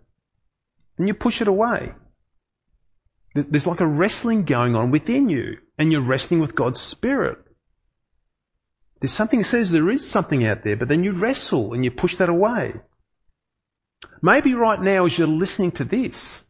And 0.98 1.08
you 1.08 1.14
push 1.14 1.42
it 1.42 1.48
away. 1.48 1.94
There's 3.36 3.66
like 3.66 3.80
a 3.80 3.86
wrestling 3.86 4.44
going 4.44 4.74
on 4.74 4.90
within 4.90 5.28
you, 5.28 5.58
and 5.78 5.92
you're 5.92 6.02
wrestling 6.02 6.40
with 6.40 6.54
God's 6.54 6.80
Spirit. 6.80 7.38
There's 9.00 9.12
something 9.12 9.40
that 9.40 9.44
says 9.44 9.70
there 9.70 9.90
is 9.90 10.08
something 10.08 10.46
out 10.46 10.64
there, 10.64 10.76
but 10.76 10.88
then 10.88 11.04
you 11.04 11.12
wrestle 11.12 11.74
and 11.74 11.84
you 11.84 11.90
push 11.90 12.16
that 12.16 12.30
away. 12.30 12.74
Maybe 14.22 14.54
right 14.54 14.80
now, 14.80 15.04
as 15.04 15.18
you're 15.18 15.28
listening 15.28 15.72
to 15.72 15.84
this, 15.84 16.42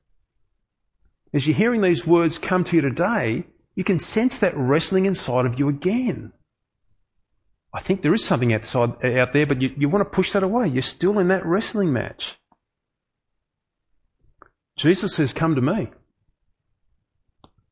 as 1.35 1.47
you're 1.47 1.57
hearing 1.57 1.81
these 1.81 2.07
words 2.07 2.39
come 2.39 2.65
to 2.65 2.77
you 2.77 2.83
today, 2.83 3.45
you 3.75 3.85
can 3.85 3.99
sense 3.99 4.39
that 4.39 4.57
wrestling 4.57 5.07
inside 5.07 5.47
of 5.47 5.59
you 5.59 5.69
again. 5.69 6.33
I 7.75 7.81
think 7.81 8.01
there 8.01 8.15
is 8.15 8.25
something 8.25 8.55
outside, 8.55 9.05
out 9.05 9.33
there, 9.33 9.47
but 9.47 9.61
you, 9.61 9.75
you 9.77 9.89
want 9.89 10.03
to 10.05 10.11
push 10.11 10.33
that 10.33 10.45
away. 10.45 10.69
You're 10.69 10.83
still 10.83 11.19
in 11.19 11.29
that 11.29 11.45
wrestling 11.45 11.93
match. 11.93 12.39
Jesus 14.77 15.15
says, 15.15 15.33
Come 15.33 15.57
to 15.57 15.61
me. 15.61 15.91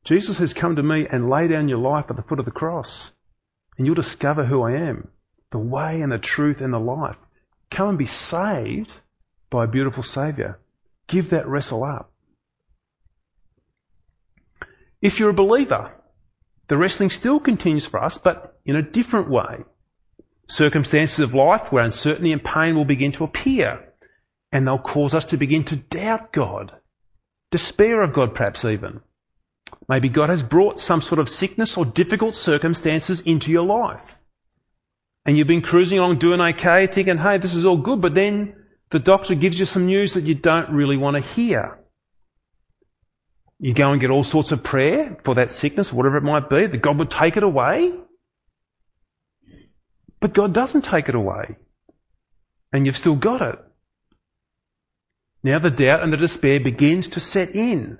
Jesus 0.05 0.37
has 0.37 0.53
come 0.53 0.75
to 0.75 0.83
me 0.83 1.07
and 1.09 1.29
lay 1.29 1.47
down 1.47 1.67
your 1.67 1.79
life 1.79 2.05
at 2.09 2.15
the 2.15 2.21
foot 2.21 2.39
of 2.39 2.45
the 2.45 2.51
cross, 2.51 3.11
and 3.77 3.85
you'll 3.85 3.95
discover 3.95 4.45
who 4.45 4.61
I 4.61 4.73
am 4.73 5.09
the 5.51 5.59
way 5.59 6.01
and 6.01 6.11
the 6.11 6.17
truth 6.17 6.61
and 6.61 6.73
the 6.73 6.79
life. 6.79 7.17
Come 7.71 7.89
and 7.89 7.97
be 7.97 8.05
saved 8.05 8.93
by 9.49 9.63
a 9.63 9.67
beautiful 9.67 10.03
Saviour. 10.03 10.59
Give 11.07 11.29
that 11.29 11.47
wrestle 11.47 11.83
up. 11.83 12.11
If 15.01 15.19
you're 15.19 15.29
a 15.29 15.33
believer, 15.33 15.91
the 16.67 16.77
wrestling 16.77 17.09
still 17.09 17.39
continues 17.39 17.85
for 17.85 18.03
us, 18.03 18.17
but 18.17 18.59
in 18.65 18.75
a 18.75 18.81
different 18.81 19.29
way. 19.29 19.63
Circumstances 20.47 21.19
of 21.19 21.33
life 21.33 21.71
where 21.71 21.83
uncertainty 21.83 22.31
and 22.31 22.43
pain 22.43 22.75
will 22.75 22.85
begin 22.85 23.11
to 23.13 23.23
appear, 23.23 23.93
and 24.51 24.67
they'll 24.67 24.77
cause 24.77 25.13
us 25.13 25.25
to 25.25 25.37
begin 25.37 25.63
to 25.65 25.75
doubt 25.75 26.31
God, 26.31 26.71
despair 27.51 28.01
of 28.01 28.13
God 28.13 28.35
perhaps 28.35 28.65
even. 28.65 29.01
Maybe 29.87 30.09
God 30.09 30.29
has 30.29 30.41
brought 30.41 30.79
some 30.79 31.01
sort 31.01 31.19
of 31.19 31.29
sickness 31.29 31.77
or 31.77 31.85
difficult 31.85 32.35
circumstances 32.35 33.21
into 33.21 33.51
your 33.51 33.65
life. 33.65 34.17
And 35.25 35.37
you've 35.37 35.47
been 35.47 35.61
cruising 35.61 35.99
along 35.99 36.19
doing 36.19 36.41
okay, 36.41 36.87
thinking, 36.87 37.17
hey, 37.17 37.37
this 37.37 37.55
is 37.55 37.65
all 37.65 37.77
good, 37.77 38.01
but 38.01 38.13
then 38.13 38.55
the 38.89 38.99
doctor 38.99 39.35
gives 39.35 39.59
you 39.59 39.65
some 39.65 39.85
news 39.85 40.13
that 40.13 40.23
you 40.23 40.35
don't 40.35 40.71
really 40.71 40.97
want 40.97 41.17
to 41.17 41.21
hear. 41.21 41.79
You 43.59 43.73
go 43.73 43.91
and 43.91 44.01
get 44.01 44.11
all 44.11 44.23
sorts 44.23 44.51
of 44.51 44.63
prayer 44.63 45.17
for 45.23 45.35
that 45.35 45.51
sickness, 45.51 45.93
whatever 45.93 46.17
it 46.17 46.23
might 46.23 46.49
be, 46.49 46.67
that 46.67 46.81
God 46.81 46.99
would 46.99 47.09
take 47.09 47.37
it 47.37 47.43
away. 47.43 47.93
But 50.19 50.33
God 50.33 50.53
doesn't 50.53 50.83
take 50.83 51.09
it 51.09 51.15
away. 51.15 51.57
And 52.73 52.85
you've 52.85 52.97
still 52.97 53.15
got 53.15 53.41
it. 53.41 53.59
Now 55.43 55.59
the 55.59 55.69
doubt 55.69 56.03
and 56.03 56.11
the 56.11 56.17
despair 56.17 56.59
begins 56.59 57.09
to 57.09 57.19
set 57.19 57.55
in. 57.55 57.99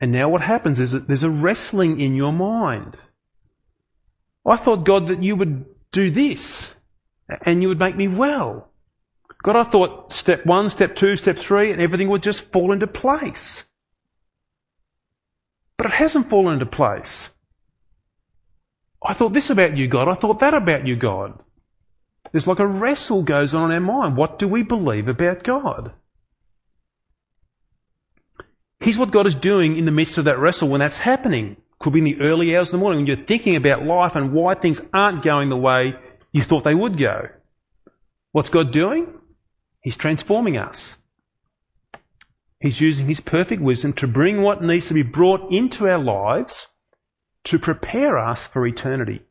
And 0.00 0.12
now 0.12 0.28
what 0.28 0.42
happens 0.42 0.78
is 0.78 0.92
that 0.92 1.06
there's 1.06 1.22
a 1.22 1.30
wrestling 1.30 2.00
in 2.00 2.14
your 2.14 2.32
mind. 2.32 2.96
I 4.46 4.56
thought, 4.56 4.84
God, 4.84 5.08
that 5.08 5.22
you 5.22 5.36
would 5.36 5.66
do 5.92 6.10
this 6.10 6.74
and 7.42 7.62
you 7.62 7.68
would 7.68 7.78
make 7.78 7.96
me 7.96 8.08
well. 8.08 8.70
God, 9.42 9.56
I 9.56 9.64
thought 9.64 10.12
step 10.12 10.44
one, 10.46 10.70
step 10.70 10.94
two, 10.94 11.16
step 11.16 11.38
three, 11.38 11.72
and 11.72 11.80
everything 11.80 12.08
would 12.08 12.22
just 12.22 12.52
fall 12.52 12.72
into 12.72 12.86
place. 12.86 13.64
But 15.76 15.86
it 15.86 15.92
hasn't 15.92 16.28
fallen 16.28 16.54
into 16.54 16.66
place. 16.66 17.30
I 19.02 19.14
thought 19.14 19.32
this 19.32 19.48
about 19.48 19.78
you, 19.78 19.88
God. 19.88 20.08
I 20.08 20.14
thought 20.14 20.40
that 20.40 20.52
about 20.52 20.86
you, 20.86 20.96
God. 20.96 21.38
There's 22.32 22.46
like 22.46 22.58
a 22.58 22.66
wrestle 22.66 23.22
goes 23.22 23.54
on 23.54 23.72
in 23.72 23.76
our 23.76 23.80
mind. 23.80 24.16
What 24.16 24.38
do 24.38 24.46
we 24.46 24.62
believe 24.62 25.08
about 25.08 25.42
God? 25.42 25.92
Here's 28.80 28.98
what 28.98 29.10
God 29.10 29.26
is 29.26 29.34
doing 29.34 29.76
in 29.76 29.84
the 29.84 29.92
midst 29.92 30.16
of 30.16 30.24
that 30.24 30.38
wrestle 30.38 30.68
when 30.68 30.80
that's 30.80 30.98
happening. 30.98 31.56
Could 31.78 31.92
be 31.92 31.98
in 32.00 32.04
the 32.04 32.20
early 32.22 32.56
hours 32.56 32.68
of 32.68 32.72
the 32.72 32.78
morning 32.78 33.00
when 33.00 33.06
you're 33.06 33.26
thinking 33.26 33.56
about 33.56 33.84
life 33.84 34.16
and 34.16 34.32
why 34.32 34.54
things 34.54 34.80
aren't 34.92 35.22
going 35.22 35.48
the 35.48 35.56
way 35.56 35.94
you 36.32 36.42
thought 36.42 36.64
they 36.64 36.74
would 36.74 36.96
go. 36.96 37.28
What's 38.32 38.50
God 38.50 38.70
doing? 38.70 39.14
He's 39.82 39.96
transforming 39.96 40.56
us. 40.56 40.96
He's 42.60 42.80
using 42.80 43.06
His 43.06 43.20
perfect 43.20 43.62
wisdom 43.62 43.94
to 43.94 44.06
bring 44.06 44.42
what 44.42 44.62
needs 44.62 44.88
to 44.88 44.94
be 44.94 45.02
brought 45.02 45.52
into 45.52 45.88
our 45.88 45.98
lives 45.98 46.66
to 47.44 47.58
prepare 47.58 48.18
us 48.18 48.46
for 48.46 48.66
eternity. 48.66 49.22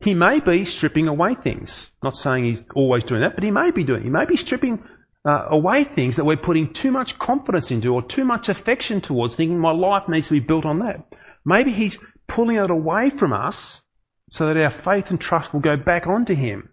He 0.00 0.14
may 0.14 0.40
be 0.40 0.64
stripping 0.64 1.08
away 1.08 1.34
things. 1.34 1.90
Not 2.02 2.16
saying 2.16 2.44
He's 2.44 2.62
always 2.74 3.04
doing 3.04 3.22
that, 3.22 3.34
but 3.34 3.44
He 3.44 3.50
may 3.50 3.72
be 3.72 3.84
doing. 3.84 4.02
He 4.02 4.10
may 4.10 4.26
be 4.26 4.36
stripping 4.36 4.84
uh, 5.24 5.46
away 5.50 5.84
things 5.84 6.16
that 6.16 6.24
we're 6.24 6.36
putting 6.36 6.72
too 6.72 6.90
much 6.90 7.18
confidence 7.18 7.70
into 7.70 7.92
or 7.92 8.02
too 8.02 8.24
much 8.24 8.48
affection 8.48 9.00
towards, 9.00 9.36
thinking 9.36 9.58
my 9.58 9.72
life 9.72 10.08
needs 10.08 10.28
to 10.28 10.34
be 10.34 10.40
built 10.40 10.64
on 10.64 10.80
that. 10.80 11.14
Maybe 11.44 11.72
He's 11.72 11.98
pulling 12.26 12.56
it 12.56 12.70
away 12.70 13.10
from 13.10 13.32
us 13.32 13.82
so 14.30 14.46
that 14.46 14.56
our 14.56 14.70
faith 14.70 15.10
and 15.10 15.20
trust 15.20 15.52
will 15.52 15.60
go 15.60 15.76
back 15.76 16.06
onto 16.06 16.34
Him. 16.34 16.70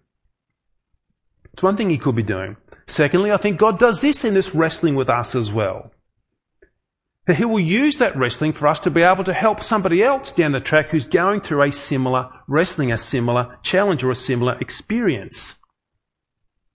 It's 1.52 1.62
one 1.62 1.76
thing 1.76 1.90
He 1.90 1.98
could 1.98 2.16
be 2.16 2.22
doing. 2.22 2.56
Secondly, 2.86 3.32
I 3.32 3.36
think 3.36 3.58
God 3.58 3.78
does 3.78 4.00
this 4.00 4.24
in 4.24 4.32
this 4.32 4.54
wrestling 4.54 4.94
with 4.94 5.10
us 5.10 5.34
as 5.34 5.52
well. 5.52 5.92
That 7.26 7.36
He 7.36 7.44
will 7.44 7.60
use 7.60 7.98
that 7.98 8.16
wrestling 8.16 8.52
for 8.52 8.68
us 8.68 8.80
to 8.80 8.90
be 8.90 9.02
able 9.02 9.24
to 9.24 9.34
help 9.34 9.62
somebody 9.62 10.02
else 10.02 10.32
down 10.32 10.52
the 10.52 10.60
track 10.60 10.88
who's 10.88 11.06
going 11.06 11.42
through 11.42 11.64
a 11.64 11.72
similar 11.72 12.30
wrestling, 12.46 12.92
a 12.92 12.96
similar 12.96 13.58
challenge 13.62 14.04
or 14.04 14.10
a 14.10 14.14
similar 14.14 14.58
experience. 14.58 15.57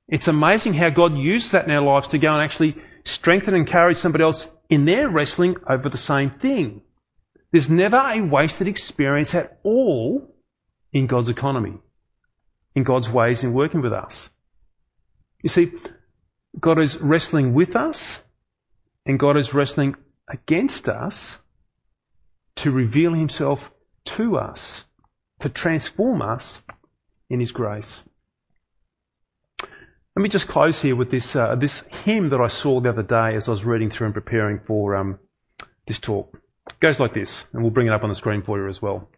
It's 0.08 0.28
amazing 0.28 0.74
how 0.74 0.90
God 0.90 1.18
uses 1.18 1.52
that 1.52 1.66
in 1.66 1.72
our 1.72 1.82
lives 1.82 2.10
to 2.10 2.18
go 2.18 2.34
and 2.34 2.42
actually 2.42 2.76
strengthen 3.06 3.54
and 3.54 3.68
encourage 3.68 3.98
somebody 3.98 4.24
else 4.24 4.48
in 4.70 4.86
their 4.86 5.10
wrestling 5.10 5.58
over 5.68 5.90
the 5.90 5.98
same 5.98 6.32
thing. 6.32 6.82
There's 7.52 7.70
never 7.70 7.98
a 7.98 8.22
wasted 8.22 8.68
experience 8.68 9.36
at 9.36 9.60
all 9.64 10.34
in 10.92 11.08
God's 11.08 11.30
economy, 11.30 11.78
in 12.76 12.84
God's 12.84 13.10
ways 13.10 13.44
in 13.44 13.54
working 13.54 13.82
with 13.82 13.94
us. 13.94 14.30
You 15.42 15.50
see, 15.50 15.72
God 16.60 16.80
is 16.80 16.98
wrestling 16.98 17.54
with 17.54 17.76
us 17.76 18.22
and 19.06 19.20
God 19.20 19.38
is 19.38 19.54
wrestling 19.54 19.96
against 20.28 20.90
us 20.90 21.38
to 22.58 22.72
reveal 22.72 23.14
himself 23.14 23.72
to 24.06 24.38
us, 24.38 24.84
to 25.40 25.50
transform 25.50 26.22
us 26.22 26.62
in 27.30 27.40
his 27.40 27.52
grace. 27.52 28.02
Let 30.16 30.22
me 30.22 30.30
just 30.30 30.48
close 30.48 30.80
here 30.80 30.96
with 30.96 31.10
this 31.10 31.36
uh, 31.36 31.56
this 31.56 31.82
hymn 32.06 32.30
that 32.30 32.40
I 32.40 32.48
saw 32.48 32.80
the 32.80 32.90
other 32.90 33.02
day 33.02 33.36
as 33.36 33.48
I 33.48 33.52
was 33.52 33.66
reading 33.66 33.90
through 33.90 34.06
and 34.06 34.14
preparing 34.14 34.60
for 34.60 34.96
um, 34.96 35.18
this 35.88 35.98
talk. 35.98 36.40
It 36.70 36.80
goes 36.80 37.00
like 37.00 37.16
this, 37.16 37.44
and 37.52 37.64
we'll 37.64 37.72
bring 37.72 37.88
it 37.88 37.94
up 37.94 38.04
on 38.04 38.10
the 38.10 38.16
screen 38.16 38.44
for 38.44 38.60
you 38.60 38.68
as 38.68 38.80
well. 38.80 39.10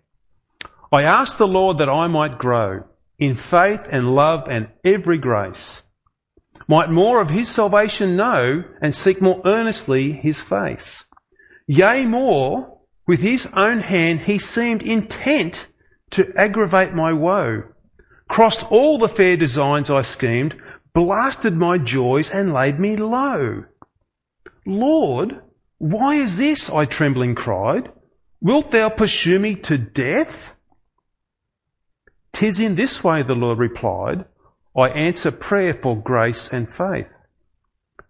I 0.94 1.04
ask 1.04 1.38
the 1.38 1.48
Lord 1.48 1.80
that 1.80 1.90
I 1.90 2.08
might 2.08 2.38
grow 2.38 2.86
in 3.20 3.36
faith 3.36 3.90
and 3.92 4.16
love 4.16 4.48
and 4.48 4.70
every 4.86 5.18
grace, 5.18 5.84
might 6.66 6.90
more 6.90 7.20
of 7.20 7.30
His 7.30 7.50
salvation 7.50 8.16
know 8.16 8.64
and 8.82 8.96
seek 8.96 9.22
more 9.22 9.42
earnestly 9.44 10.14
His 10.14 10.40
face. 10.40 11.04
Yea, 11.68 12.06
more, 12.06 12.80
with 13.06 13.20
His 13.20 13.46
own 13.54 13.80
hand 13.80 14.22
He 14.22 14.38
seemed 14.38 14.82
intent 14.82 15.68
to 16.12 16.34
aggravate 16.38 16.94
my 16.94 17.12
woe, 17.12 17.64
crossed 18.30 18.64
all 18.72 18.98
the 18.98 19.10
fair 19.10 19.36
designs 19.36 19.90
I 19.90 20.04
schemed, 20.04 20.56
blasted 20.96 21.56
my 21.56 21.78
joys 21.78 22.32
and 22.32 22.54
laid 22.54 22.80
me 22.80 22.96
low. 22.96 23.66
Lord, 24.66 25.42
why 25.78 26.16
is 26.16 26.38
this? 26.38 26.70
I 26.70 26.86
trembling 26.86 27.36
cried. 27.36 27.92
Wilt 28.42 28.72
thou 28.72 28.90
pursue 28.90 29.38
me 29.38 29.56
to 29.68 29.78
death? 29.78 30.56
Tis 32.32 32.60
in 32.60 32.76
this 32.76 33.04
way, 33.04 33.24
the 33.24 33.36
Lord 33.36 33.60
replied, 33.60 34.26
I 34.76 34.90
answer 34.90 35.32
prayer 35.32 35.74
for 35.74 36.02
grace 36.02 36.50
and 36.50 36.70
faith. 36.70 37.08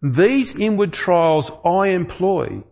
These 0.01 0.55
inward 0.55 0.93
trials 0.93 1.51
I 1.65 1.89
employ 1.89 2.63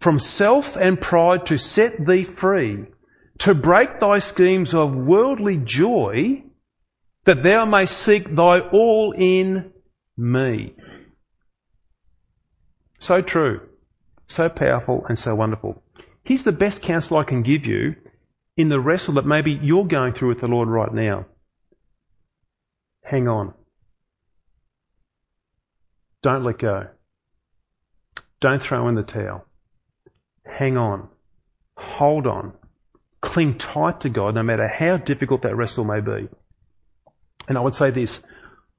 from 0.00 0.18
self 0.18 0.76
and 0.76 1.00
pride 1.00 1.46
to 1.46 1.56
set 1.56 2.04
thee 2.06 2.24
free, 2.24 2.86
to 3.38 3.54
break 3.54 4.00
thy 4.00 4.18
schemes 4.18 4.74
of 4.74 4.94
worldly 4.94 5.56
joy, 5.56 6.42
that 7.24 7.42
thou 7.42 7.64
mayst 7.64 7.96
seek 7.96 8.34
thy 8.34 8.60
all 8.60 9.12
in 9.12 9.72
me. 10.16 10.74
So 12.98 13.20
true, 13.20 13.68
so 14.26 14.48
powerful 14.48 15.04
and 15.08 15.18
so 15.18 15.34
wonderful. 15.34 15.82
Here's 16.24 16.42
the 16.44 16.52
best 16.52 16.82
counsel 16.82 17.16
I 17.16 17.24
can 17.24 17.42
give 17.42 17.66
you 17.66 17.96
in 18.56 18.68
the 18.68 18.80
wrestle 18.80 19.14
that 19.14 19.26
maybe 19.26 19.52
you're 19.52 19.86
going 19.86 20.12
through 20.12 20.28
with 20.28 20.40
the 20.40 20.46
Lord 20.46 20.68
right 20.68 20.92
now. 20.92 21.26
Hang 23.02 23.28
on. 23.28 23.54
Don't 26.22 26.44
let 26.44 26.58
go. 26.58 26.88
Don't 28.40 28.62
throw 28.62 28.88
in 28.88 28.94
the 28.94 29.02
towel. 29.02 29.44
Hang 30.44 30.76
on. 30.76 31.08
Hold 31.76 32.26
on. 32.26 32.52
Cling 33.20 33.58
tight 33.58 34.02
to 34.02 34.08
God 34.08 34.34
no 34.34 34.42
matter 34.42 34.68
how 34.68 34.96
difficult 34.96 35.42
that 35.42 35.56
wrestle 35.56 35.84
may 35.84 36.00
be. 36.00 36.28
And 37.48 37.58
I 37.58 37.60
would 37.60 37.74
say 37.74 37.90
this, 37.90 38.20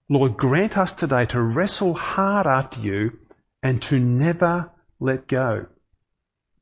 Lord, 0.10 0.38
grant 0.38 0.78
us 0.78 0.93
today 0.93 1.26
to 1.28 1.41
wrestle 1.41 1.93
hard 1.93 2.47
after 2.47 2.82
you 2.82 3.19
and 3.62 3.82
to 3.84 3.99
never 3.99 4.71
let 4.99 5.28
go. 5.28 5.67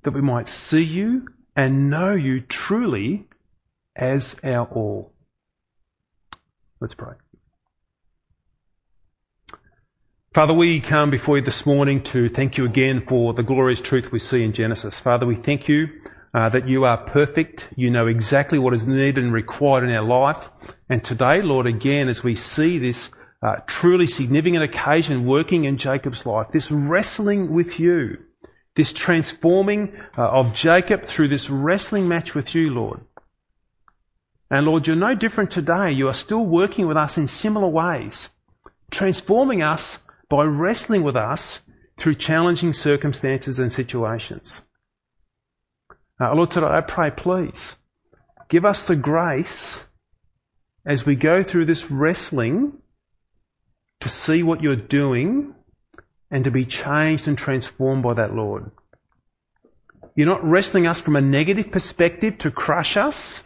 That 0.03 0.11
we 0.11 0.21
might 0.21 0.47
see 0.47 0.83
you 0.83 1.27
and 1.55 1.89
know 1.89 2.13
you 2.13 2.41
truly 2.41 3.27
as 3.95 4.35
our 4.43 4.65
all. 4.65 5.13
Let's 6.79 6.95
pray. 6.95 7.13
Father, 10.33 10.53
we 10.53 10.79
come 10.79 11.11
before 11.11 11.37
you 11.37 11.43
this 11.43 11.65
morning 11.65 12.03
to 12.03 12.29
thank 12.29 12.57
you 12.57 12.65
again 12.65 13.01
for 13.01 13.33
the 13.33 13.43
glorious 13.43 13.81
truth 13.81 14.11
we 14.11 14.19
see 14.19 14.43
in 14.43 14.53
Genesis. 14.53 14.97
Father, 14.97 15.25
we 15.25 15.35
thank 15.35 15.67
you 15.67 15.89
uh, 16.33 16.49
that 16.49 16.67
you 16.67 16.85
are 16.85 16.97
perfect. 16.97 17.67
You 17.75 17.89
know 17.89 18.07
exactly 18.07 18.59
what 18.59 18.73
is 18.73 18.87
needed 18.87 19.23
and 19.23 19.33
required 19.33 19.83
in 19.83 19.95
our 19.95 20.03
life. 20.03 20.49
And 20.89 21.03
today, 21.03 21.41
Lord, 21.41 21.67
again, 21.67 22.09
as 22.09 22.23
we 22.23 22.35
see 22.35 22.77
this 22.77 23.11
uh, 23.41 23.57
truly 23.65 24.07
significant 24.07 24.63
occasion 24.63 25.25
working 25.25 25.65
in 25.65 25.77
Jacob's 25.77 26.25
life, 26.25 26.49
this 26.49 26.71
wrestling 26.71 27.51
with 27.51 27.79
you, 27.79 28.19
this 28.75 28.93
transforming 28.93 29.97
uh, 30.17 30.21
of 30.21 30.53
Jacob 30.53 31.03
through 31.03 31.27
this 31.27 31.49
wrestling 31.49 32.07
match 32.07 32.33
with 32.33 32.55
you, 32.55 32.69
Lord. 32.69 33.01
And 34.49 34.65
Lord, 34.65 34.85
you're 34.87 34.95
no 34.95 35.15
different 35.15 35.51
today. 35.51 35.91
You 35.91 36.07
are 36.07 36.13
still 36.13 36.45
working 36.45 36.87
with 36.87 36.97
us 36.97 37.17
in 37.17 37.27
similar 37.27 37.67
ways, 37.67 38.29
transforming 38.89 39.61
us 39.63 39.97
by 40.29 40.43
wrestling 40.43 41.03
with 41.03 41.15
us 41.15 41.59
through 41.97 42.15
challenging 42.15 42.73
circumstances 42.73 43.59
and 43.59 43.71
situations. 43.71 44.61
Uh, 46.21 46.35
Lord, 46.35 46.51
today 46.51 46.67
I 46.67 46.81
pray, 46.81 47.09
please, 47.09 47.75
give 48.47 48.63
us 48.63 48.83
the 48.83 48.95
grace 48.95 49.79
as 50.85 51.03
we 51.03 51.15
go 51.15 51.41
through 51.41 51.65
this 51.65 51.89
wrestling 51.89 52.73
to 54.01 54.09
see 54.09 54.43
what 54.43 54.61
you're 54.61 54.75
doing 54.75 55.55
and 56.29 56.43
to 56.43 56.51
be 56.51 56.65
changed 56.65 57.27
and 57.27 57.35
transformed 57.35 58.03
by 58.03 58.13
that, 58.13 58.35
Lord. 58.35 58.69
You're 60.15 60.27
not 60.27 60.47
wrestling 60.47 60.85
us 60.85 61.01
from 61.01 61.15
a 61.15 61.21
negative 61.21 61.71
perspective 61.71 62.37
to 62.39 62.51
crush 62.51 62.97
us, 62.97 63.41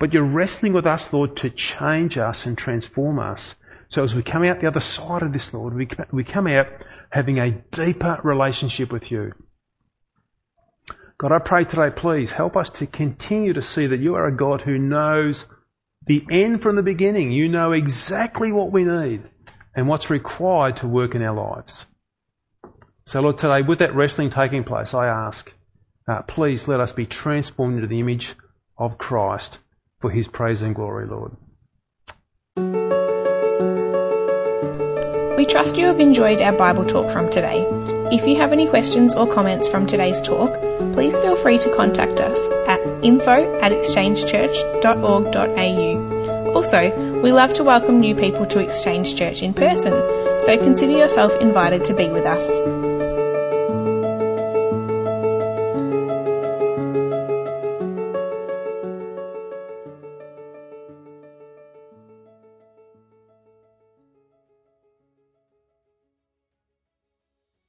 but 0.00 0.12
you're 0.12 0.24
wrestling 0.24 0.72
with 0.72 0.86
us, 0.86 1.12
Lord, 1.12 1.36
to 1.36 1.50
change 1.50 2.18
us 2.18 2.46
and 2.46 2.58
transform 2.58 3.20
us. 3.20 3.54
So 3.90 4.02
as 4.02 4.12
we 4.12 4.24
come 4.24 4.42
out 4.42 4.60
the 4.60 4.66
other 4.66 4.80
side 4.80 5.22
of 5.22 5.32
this, 5.32 5.54
Lord, 5.54 5.72
we 6.10 6.24
come 6.24 6.48
out 6.48 6.66
having 7.10 7.38
a 7.38 7.52
deeper 7.52 8.18
relationship 8.24 8.90
with 8.90 9.12
you. 9.12 9.34
God, 11.20 11.32
I 11.32 11.38
pray 11.38 11.64
today, 11.64 11.90
please 11.94 12.32
help 12.32 12.56
us 12.56 12.70
to 12.70 12.86
continue 12.86 13.52
to 13.52 13.60
see 13.60 13.88
that 13.88 14.00
you 14.00 14.14
are 14.14 14.26
a 14.26 14.34
God 14.34 14.62
who 14.62 14.78
knows 14.78 15.44
the 16.06 16.24
end 16.30 16.62
from 16.62 16.76
the 16.76 16.82
beginning. 16.82 17.30
You 17.30 17.50
know 17.50 17.72
exactly 17.72 18.52
what 18.52 18.72
we 18.72 18.84
need 18.84 19.28
and 19.76 19.86
what's 19.86 20.08
required 20.08 20.76
to 20.76 20.88
work 20.88 21.14
in 21.14 21.20
our 21.20 21.36
lives. 21.36 21.84
So, 23.04 23.20
Lord, 23.20 23.36
today, 23.36 23.60
with 23.60 23.80
that 23.80 23.94
wrestling 23.94 24.30
taking 24.30 24.64
place, 24.64 24.94
I 24.94 25.08
ask, 25.08 25.52
uh, 26.08 26.22
please 26.22 26.66
let 26.66 26.80
us 26.80 26.92
be 26.92 27.04
transformed 27.04 27.74
into 27.74 27.86
the 27.86 28.00
image 28.00 28.34
of 28.78 28.96
Christ 28.96 29.58
for 30.00 30.10
his 30.10 30.26
praise 30.26 30.62
and 30.62 30.74
glory, 30.74 31.06
Lord. 31.06 31.36
We 35.40 35.46
trust 35.46 35.78
you 35.78 35.86
have 35.86 36.00
enjoyed 36.00 36.42
our 36.42 36.52
Bible 36.52 36.84
talk 36.84 37.10
from 37.10 37.30
today. 37.30 37.66
If 38.12 38.28
you 38.28 38.36
have 38.36 38.52
any 38.52 38.66
questions 38.66 39.16
or 39.16 39.26
comments 39.26 39.68
from 39.68 39.86
today's 39.86 40.20
talk, 40.20 40.52
please 40.92 41.18
feel 41.18 41.34
free 41.34 41.56
to 41.60 41.74
contact 41.74 42.20
us 42.20 42.46
at 42.68 42.78
info 43.02 43.58
at 43.58 43.72
exchangechurch.org.au. 43.72 46.52
Also, 46.52 47.20
we 47.22 47.32
love 47.32 47.54
to 47.54 47.64
welcome 47.64 48.00
new 48.00 48.14
people 48.14 48.44
to 48.44 48.58
Exchange 48.58 49.16
Church 49.16 49.42
in 49.42 49.54
person, 49.54 49.94
so 50.40 50.58
consider 50.58 50.92
yourself 50.92 51.34
invited 51.40 51.84
to 51.84 51.94
be 51.94 52.10
with 52.10 52.26
us. 52.26 52.89